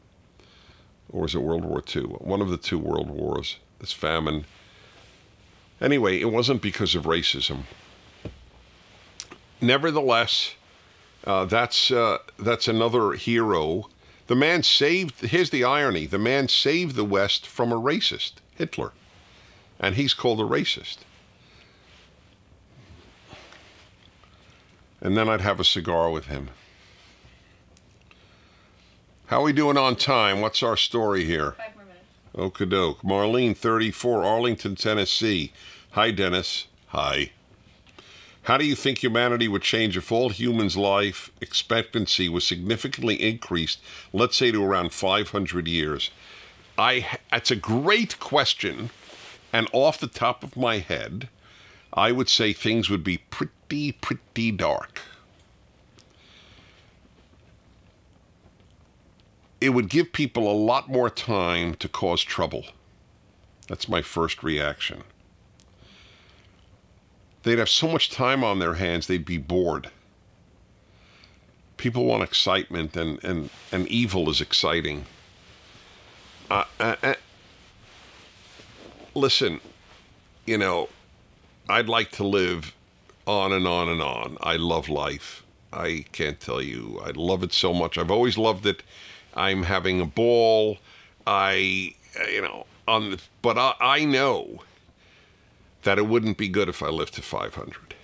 or 1.08 1.22
was 1.22 1.34
it 1.34 1.42
World 1.42 1.64
War 1.64 1.80
Two? 1.80 2.08
One 2.20 2.42
of 2.42 2.50
the 2.50 2.58
two 2.58 2.78
world 2.78 3.08
wars. 3.08 3.56
This 3.78 3.92
famine. 3.92 4.44
Anyway, 5.80 6.20
it 6.20 6.30
wasn't 6.30 6.62
because 6.62 6.94
of 6.94 7.04
racism. 7.04 7.64
Nevertheless, 9.60 10.54
uh, 11.24 11.44
that's 11.44 11.90
uh, 11.90 12.18
that's 12.38 12.68
another 12.68 13.12
hero. 13.12 13.88
The 14.26 14.34
man 14.34 14.62
saved. 14.62 15.20
Here's 15.20 15.50
the 15.50 15.64
irony: 15.64 16.06
the 16.06 16.18
man 16.18 16.48
saved 16.48 16.96
the 16.96 17.04
West 17.04 17.46
from 17.46 17.72
a 17.72 17.76
racist, 17.76 18.34
Hitler, 18.54 18.92
and 19.80 19.94
he's 19.96 20.14
called 20.14 20.40
a 20.40 20.44
racist. 20.44 20.98
And 25.00 25.16
then 25.16 25.28
I'd 25.28 25.42
have 25.42 25.60
a 25.60 25.64
cigar 25.64 26.10
with 26.10 26.26
him. 26.26 26.50
How 29.26 29.40
are 29.40 29.44
we 29.44 29.52
doing 29.52 29.76
on 29.76 29.96
time? 29.96 30.40
What's 30.40 30.62
our 30.62 30.76
story 30.76 31.24
here? 31.24 31.52
Bye 31.58 31.73
more. 32.36 32.50
Okie 32.50 32.68
doke. 32.68 33.02
Marlene, 33.02 33.56
34, 33.56 34.24
Arlington, 34.24 34.76
Tennessee. 34.76 35.52
Hi, 35.92 36.10
Dennis. 36.10 36.66
Hi. 36.88 37.30
How 38.42 38.58
do 38.58 38.66
you 38.66 38.74
think 38.74 38.98
humanity 38.98 39.48
would 39.48 39.62
change 39.62 39.96
if 39.96 40.12
all 40.12 40.28
humans' 40.28 40.76
life 40.76 41.30
expectancy 41.40 42.28
was 42.28 42.46
significantly 42.46 43.14
increased, 43.14 43.80
let's 44.12 44.36
say 44.36 44.50
to 44.52 44.62
around 44.62 44.92
500 44.92 45.66
years? 45.66 46.10
I 46.76 47.06
that's 47.30 47.50
a 47.50 47.56
great 47.56 48.20
question, 48.20 48.90
and 49.52 49.68
off 49.72 49.98
the 49.98 50.08
top 50.08 50.42
of 50.42 50.56
my 50.56 50.78
head, 50.78 51.28
I 51.94 52.12
would 52.12 52.28
say 52.28 52.52
things 52.52 52.90
would 52.90 53.04
be 53.04 53.18
pretty 53.18 53.92
pretty 53.92 54.50
dark. 54.50 55.00
It 59.64 59.72
would 59.72 59.88
give 59.88 60.12
people 60.12 60.50
a 60.50 60.52
lot 60.52 60.90
more 60.90 61.08
time 61.08 61.74
to 61.76 61.88
cause 61.88 62.22
trouble. 62.22 62.66
That's 63.66 63.88
my 63.88 64.02
first 64.02 64.42
reaction. 64.42 65.04
They'd 67.44 67.58
have 67.58 67.70
so 67.70 67.88
much 67.88 68.10
time 68.10 68.44
on 68.44 68.58
their 68.58 68.74
hands 68.74 69.06
they'd 69.06 69.24
be 69.24 69.38
bored. 69.38 69.88
People 71.78 72.04
want 72.04 72.22
excitement 72.22 72.94
and 72.94 73.24
and, 73.24 73.48
and 73.72 73.88
evil 73.88 74.28
is 74.28 74.42
exciting. 74.42 75.06
Uh, 76.50 76.64
uh, 76.78 76.96
uh, 77.02 77.14
listen 79.14 79.60
you 80.44 80.58
know 80.58 80.90
i'd 81.70 81.88
like 81.88 82.10
to 82.10 82.22
live 82.22 82.74
on 83.26 83.52
and 83.52 83.66
on 83.66 83.88
and 83.88 84.02
on. 84.02 84.36
I 84.42 84.56
love 84.56 84.88
life. 84.88 85.42
I 85.72 86.04
can't 86.12 86.38
tell 86.38 86.60
you. 86.60 87.00
I 87.02 87.10
love 87.10 87.42
it 87.42 87.52
so 87.52 87.72
much. 87.72 87.96
I've 87.96 88.10
always 88.10 88.36
loved 88.36 88.66
it 88.66 88.82
i'm 89.34 89.62
having 89.64 90.00
a 90.00 90.06
ball 90.06 90.78
i 91.26 91.94
you 92.30 92.42
know 92.42 92.66
on 92.86 93.12
the, 93.12 93.20
but 93.42 93.58
I, 93.58 93.74
I 93.80 94.04
know 94.04 94.60
that 95.82 95.98
it 95.98 96.06
wouldn't 96.06 96.36
be 96.36 96.48
good 96.48 96.68
if 96.68 96.82
I 96.82 96.88
lived 96.88 97.14
to 97.14 97.22
500. 97.22 97.94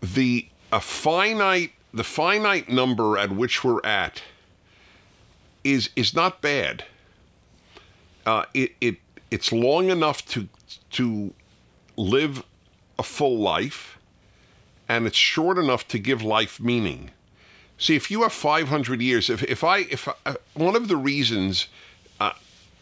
The 0.00 0.48
a 0.70 0.80
finite 0.80 1.72
the 1.92 2.04
finite 2.04 2.68
number 2.68 3.16
at 3.16 3.32
which 3.32 3.64
we're 3.64 3.84
at 3.84 4.22
is 5.64 5.90
is 5.96 6.14
not 6.14 6.40
bad. 6.40 6.84
Uh, 8.24 8.44
it 8.54 8.72
it 8.80 8.96
it's 9.30 9.50
long 9.50 9.90
enough 9.90 10.24
to 10.26 10.48
to 10.92 11.34
live 11.96 12.44
a 12.98 13.02
full 13.02 13.38
life, 13.38 13.98
and 14.88 15.06
it's 15.06 15.16
short 15.16 15.58
enough 15.58 15.88
to 15.88 15.98
give 15.98 16.22
life 16.22 16.60
meaning. 16.60 17.10
See, 17.78 17.94
if 17.94 18.10
you 18.10 18.22
have 18.22 18.32
500 18.32 19.00
years, 19.00 19.30
if 19.30 19.42
if 19.44 19.62
I 19.64 19.78
if 19.78 20.08
I, 20.08 20.14
uh, 20.26 20.34
one 20.54 20.76
of 20.76 20.88
the 20.88 20.96
reasons 20.96 21.68
uh, 22.20 22.32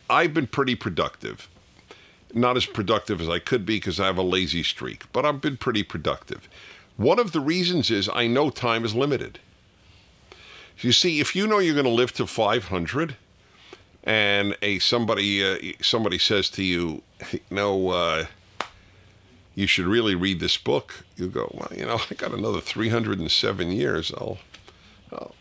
I've 0.09 0.32
been 0.32 0.46
pretty 0.46 0.74
productive 0.74 1.48
not 2.37 2.56
as 2.56 2.66
productive 2.66 3.20
as 3.20 3.28
I 3.28 3.38
could 3.38 3.64
be 3.64 3.76
because 3.76 3.98
I 3.98 4.06
have 4.06 4.18
a 4.18 4.22
lazy 4.22 4.62
streak, 4.62 5.04
but 5.12 5.24
I've 5.24 5.40
been 5.40 5.56
pretty 5.56 5.82
productive. 5.82 6.48
One 6.96 7.18
of 7.18 7.32
the 7.32 7.40
reasons 7.40 7.90
is 7.90 8.09
I 8.12 8.26
know 8.26 8.50
time 8.50 8.85
is 8.85 8.94
limited. 8.94 9.38
You 10.80 10.92
see, 10.92 11.20
if 11.20 11.35
you 11.35 11.46
know 11.46 11.59
you're 11.59 11.74
going 11.74 11.85
to 11.87 11.90
live 11.90 12.12
to 12.14 12.26
500, 12.26 13.16
and 14.04 14.56
a 14.62 14.78
somebody 14.78 15.42
uh, 15.42 15.72
somebody 15.82 16.18
says 16.18 16.50
to 16.50 16.62
you, 16.62 17.02
"No, 17.50 17.88
uh, 17.88 18.26
you 19.54 19.66
should 19.66 19.87
really 19.87 20.14
read 20.14 20.38
this 20.38 20.59
book," 20.59 21.04
you 21.16 21.28
go, 21.28 21.50
"Well, 21.54 21.72
you 21.76 21.87
know, 21.87 21.98
I 22.11 22.14
got 22.14 22.32
another 22.32 22.61
307 22.61 23.72
years. 23.72 24.12
I'll, 24.12 24.38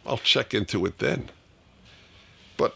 I'll 0.05 0.17
check 0.17 0.53
into 0.53 0.85
it 0.85 0.99
then." 0.99 1.29
But 2.57 2.75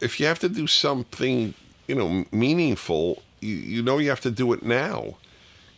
if 0.00 0.20
you 0.20 0.26
have 0.26 0.38
to 0.40 0.48
do 0.48 0.66
something, 0.66 1.54
you 1.86 1.94
know, 1.94 2.24
meaningful 2.30 3.22
you, 3.40 3.54
you 3.54 3.82
know 3.82 3.98
you 3.98 4.08
have 4.10 4.20
to 4.20 4.30
do 4.30 4.52
it 4.52 4.62
now 4.62 5.16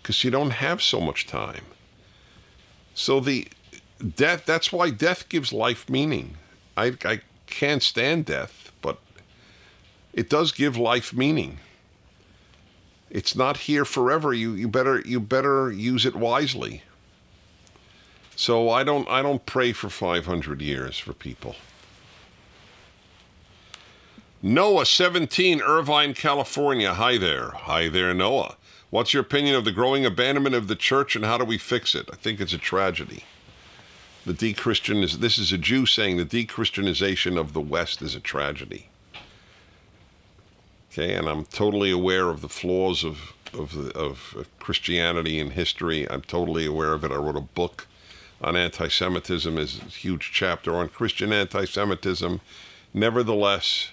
because 0.02 0.24
you 0.24 0.30
don't 0.30 0.50
have 0.50 0.82
so 0.82 1.00
much 1.00 1.26
time. 1.26 1.64
So 2.94 3.20
the 3.20 3.48
death, 4.16 4.44
that's 4.46 4.72
why 4.72 4.90
death 4.90 5.28
gives 5.28 5.52
life 5.52 5.88
meaning. 5.88 6.36
I, 6.76 6.96
I 7.04 7.20
can't 7.46 7.82
stand 7.82 8.26
death, 8.26 8.72
but 8.80 8.98
it 10.12 10.30
does 10.30 10.52
give 10.52 10.76
life 10.76 11.12
meaning. 11.12 11.58
It's 13.10 13.34
not 13.34 13.58
here 13.58 13.84
forever. 13.84 14.32
You, 14.32 14.52
you 14.52 14.68
better 14.68 15.00
you 15.00 15.18
better 15.20 15.72
use 15.72 16.04
it 16.04 16.14
wisely. 16.14 16.82
So 18.38 18.70
I 18.70 18.84
don't 18.84 19.08
I 19.10 19.20
don't 19.20 19.44
pray 19.46 19.72
for 19.72 19.90
500 19.90 20.62
years 20.62 20.96
for 20.96 21.12
people. 21.12 21.56
Noah, 24.40 24.86
17, 24.86 25.60
Irvine, 25.60 26.14
California. 26.14 26.94
Hi 26.94 27.18
there. 27.18 27.50
Hi 27.50 27.88
there, 27.88 28.14
Noah. 28.14 28.54
What's 28.90 29.12
your 29.12 29.22
opinion 29.22 29.56
of 29.56 29.64
the 29.64 29.72
growing 29.72 30.06
abandonment 30.06 30.54
of 30.54 30.68
the 30.68 30.76
church 30.76 31.16
and 31.16 31.24
how 31.24 31.36
do 31.36 31.44
we 31.44 31.58
fix 31.58 31.96
it? 31.96 32.08
I 32.12 32.14
think 32.14 32.40
it's 32.40 32.52
a 32.52 32.58
tragedy. 32.58 33.24
The 34.24 34.34
de-Christian 34.34 34.98
is 34.98 35.18
this 35.18 35.36
is 35.38 35.50
a 35.50 35.58
Jew 35.58 35.84
saying 35.84 36.16
the 36.16 36.24
de-Christianization 36.24 37.36
of 37.36 37.54
the 37.54 37.60
West 37.60 38.02
is 38.02 38.14
a 38.14 38.20
tragedy. 38.20 38.88
Okay, 40.92 41.12
and 41.12 41.28
I'm 41.28 41.44
totally 41.44 41.90
aware 41.90 42.28
of 42.28 42.40
the 42.40 42.48
flaws 42.48 43.02
of 43.02 43.32
of, 43.52 43.76
of 43.96 44.48
Christianity 44.60 45.40
in 45.40 45.50
history. 45.50 46.08
I'm 46.08 46.22
totally 46.22 46.66
aware 46.66 46.92
of 46.92 47.02
it. 47.02 47.10
I 47.10 47.16
wrote 47.16 47.34
a 47.34 47.40
book 47.40 47.88
on 48.40 48.56
anti-Semitism, 48.56 49.58
is 49.58 49.80
a 49.80 49.84
huge 49.84 50.30
chapter 50.32 50.76
on 50.76 50.88
Christian 50.88 51.32
anti-Semitism. 51.32 52.40
Nevertheless, 52.94 53.90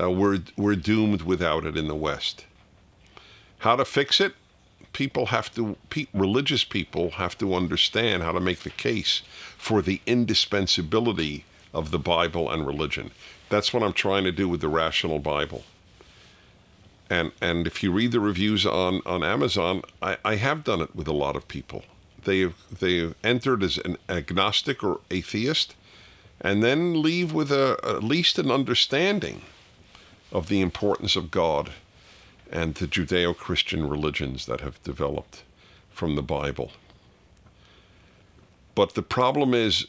uh, 0.00 0.10
we're, 0.10 0.40
we're 0.56 0.76
doomed 0.76 1.22
without 1.22 1.64
it 1.64 1.76
in 1.76 1.88
the 1.88 1.94
West. 1.94 2.46
How 3.58 3.76
to 3.76 3.84
fix 3.84 4.20
it? 4.20 4.34
People 4.92 5.26
have 5.26 5.54
to, 5.54 5.76
pe- 5.90 6.06
religious 6.12 6.64
people 6.64 7.10
have 7.12 7.38
to 7.38 7.54
understand 7.54 8.22
how 8.22 8.32
to 8.32 8.40
make 8.40 8.60
the 8.60 8.70
case 8.70 9.22
for 9.56 9.82
the 9.82 10.00
indispensability 10.06 11.44
of 11.72 11.90
the 11.90 11.98
Bible 11.98 12.50
and 12.50 12.66
religion. 12.66 13.10
That's 13.48 13.72
what 13.72 13.82
I'm 13.82 13.92
trying 13.92 14.24
to 14.24 14.32
do 14.32 14.48
with 14.48 14.60
the 14.60 14.68
Rational 14.68 15.18
Bible. 15.18 15.64
And, 17.10 17.32
and 17.40 17.66
if 17.66 17.82
you 17.82 17.92
read 17.92 18.12
the 18.12 18.20
reviews 18.20 18.64
on, 18.66 19.00
on 19.04 19.22
Amazon, 19.22 19.82
I, 20.00 20.16
I 20.24 20.36
have 20.36 20.64
done 20.64 20.80
it 20.80 20.94
with 20.94 21.08
a 21.08 21.12
lot 21.12 21.36
of 21.36 21.46
people. 21.48 21.84
They've, 22.24 22.54
they've 22.80 23.14
entered 23.22 23.62
as 23.62 23.78
an 23.78 23.98
agnostic 24.08 24.82
or 24.82 25.00
atheist 25.10 25.74
and 26.40 26.62
then 26.62 27.00
leave 27.00 27.32
with 27.32 27.50
a, 27.50 27.78
at 27.82 28.04
least 28.04 28.38
an 28.38 28.50
understanding 28.50 29.42
of 30.32 30.48
the 30.48 30.60
importance 30.60 31.16
of 31.16 31.30
God 31.30 31.70
and 32.50 32.74
the 32.74 32.86
Judeo 32.86 33.36
Christian 33.36 33.88
religions 33.88 34.46
that 34.46 34.60
have 34.60 34.82
developed 34.82 35.42
from 35.90 36.16
the 36.16 36.22
Bible. 36.22 36.72
But 38.74 38.94
the 38.94 39.02
problem 39.02 39.54
is, 39.54 39.86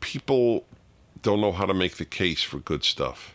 people 0.00 0.64
don't 1.22 1.40
know 1.40 1.52
how 1.52 1.66
to 1.66 1.74
make 1.74 1.96
the 1.96 2.04
case 2.04 2.42
for 2.42 2.58
good 2.58 2.84
stuff. 2.84 3.34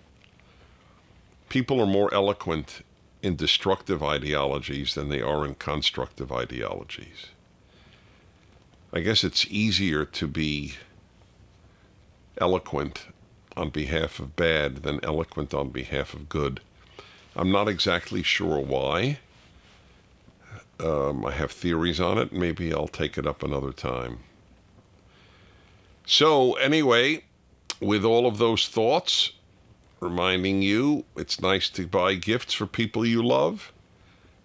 People 1.49 1.79
are 1.79 1.87
more 1.87 2.13
eloquent 2.13 2.83
in 3.21 3.35
destructive 3.35 4.03
ideologies 4.03 4.93
than 4.93 5.09
they 5.09 5.21
are 5.21 5.45
in 5.45 5.55
constructive 5.55 6.31
ideologies. 6.31 7.27
I 8.93 9.01
guess 9.01 9.23
it's 9.23 9.45
easier 9.49 10.05
to 10.05 10.27
be 10.27 10.75
eloquent 12.39 13.07
on 13.55 13.69
behalf 13.69 14.19
of 14.19 14.35
bad 14.35 14.77
than 14.83 15.03
eloquent 15.03 15.53
on 15.53 15.69
behalf 15.69 16.13
of 16.13 16.29
good. 16.29 16.61
I'm 17.35 17.51
not 17.51 17.67
exactly 17.67 18.23
sure 18.23 18.59
why. 18.59 19.19
Um, 20.79 21.25
I 21.25 21.31
have 21.31 21.51
theories 21.51 21.99
on 21.99 22.17
it. 22.17 22.31
Maybe 22.31 22.73
I'll 22.73 22.87
take 22.87 23.17
it 23.17 23.25
up 23.25 23.41
another 23.41 23.71
time. 23.71 24.19
So, 26.05 26.53
anyway, 26.53 27.23
with 27.81 28.05
all 28.05 28.27
of 28.27 28.37
those 28.37 28.67
thoughts, 28.67 29.31
reminding 29.99 30.61
you 30.61 31.05
it's 31.15 31.41
nice 31.41 31.69
to 31.69 31.87
buy 31.87 32.15
gifts 32.15 32.53
for 32.53 32.65
people 32.65 33.05
you 33.05 33.21
love, 33.21 33.71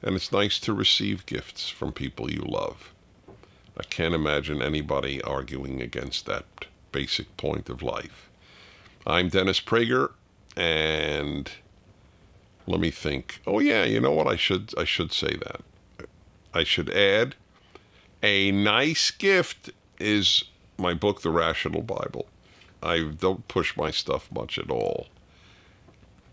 and 0.03 0.15
it's 0.17 0.33
nice 0.33 0.59
to 0.61 0.73
receive 0.73 1.27
gifts 1.27 1.69
from 1.69 1.93
people 1.93 2.31
you 2.31 2.43
love. 2.43 2.93
I 3.79 3.85
can't 3.85 4.15
imagine 4.15 4.63
anybody 4.63 5.23
arguing 5.23 5.81
against 5.81 6.27
that 6.27 6.45
basic 6.91 7.37
point 7.37 7.69
of 7.69 7.83
life. 7.83 8.29
I'm 9.07 9.29
Dennis 9.29 9.61
Prager, 9.61 10.13
and 10.57 11.51
let 12.67 12.81
me 12.81 12.91
think. 12.91 13.41
Oh 13.47 13.59
yeah, 13.59 13.85
you 13.85 14.01
know 14.01 14.13
what? 14.13 14.27
I 14.27 14.37
should 14.37 14.73
I 14.79 14.85
should 14.85 15.13
say 15.13 15.37
that. 15.37 15.63
I 16.55 16.65
should 16.65 16.91
add 16.91 17.35
a 18.23 18.53
nice 18.53 19.11
gift 19.11 19.71
is 19.99 20.45
my 20.79 20.95
book, 20.95 21.23
The 21.23 21.31
Rational 21.31 21.83
Bible. 21.83 22.27
I 22.83 23.13
don't 23.19 23.47
push 23.49 23.77
my 23.77 23.91
stuff 23.91 24.31
much 24.31 24.59
at 24.59 24.71
all, 24.71 25.09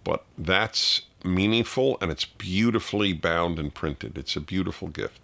but 0.10 0.26
that's 0.39 1.04
meaningful 1.24 1.95
and 2.02 2.10
it's 2.10 2.26
beautifully 2.26 3.13
bound 3.13 3.60
and 3.60 3.72
printed. 3.72 4.17
It's 4.17 4.36
a 4.36 4.41
beautiful 4.41 4.88
gift. 4.88 5.22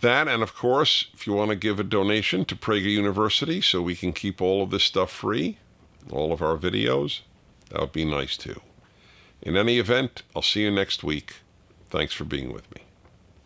That, 0.00 0.28
and 0.28 0.44
of 0.44 0.54
course, 0.54 1.08
if 1.12 1.26
you 1.26 1.32
want 1.32 1.48
to 1.48 1.56
give 1.56 1.80
a 1.80 1.82
donation 1.82 2.44
to 2.44 2.54
Prager 2.54 2.82
University 2.84 3.60
so 3.60 3.82
we 3.82 3.96
can 3.96 4.12
keep 4.12 4.40
all 4.40 4.62
of 4.62 4.70
this 4.70 4.84
stuff 4.84 5.10
free, 5.10 5.58
all 6.12 6.32
of 6.32 6.40
our 6.40 6.56
videos, 6.56 7.22
that 7.70 7.80
would 7.80 7.90
be 7.90 8.04
nice 8.04 8.36
too. 8.36 8.60
In 9.42 9.56
any 9.56 9.80
event, 9.80 10.22
I'll 10.36 10.42
see 10.42 10.62
you 10.62 10.70
next 10.70 11.02
week. 11.02 11.38
Thanks 11.90 12.14
for 12.14 12.24
being 12.24 12.52
with 12.52 12.72
me. 12.76 12.82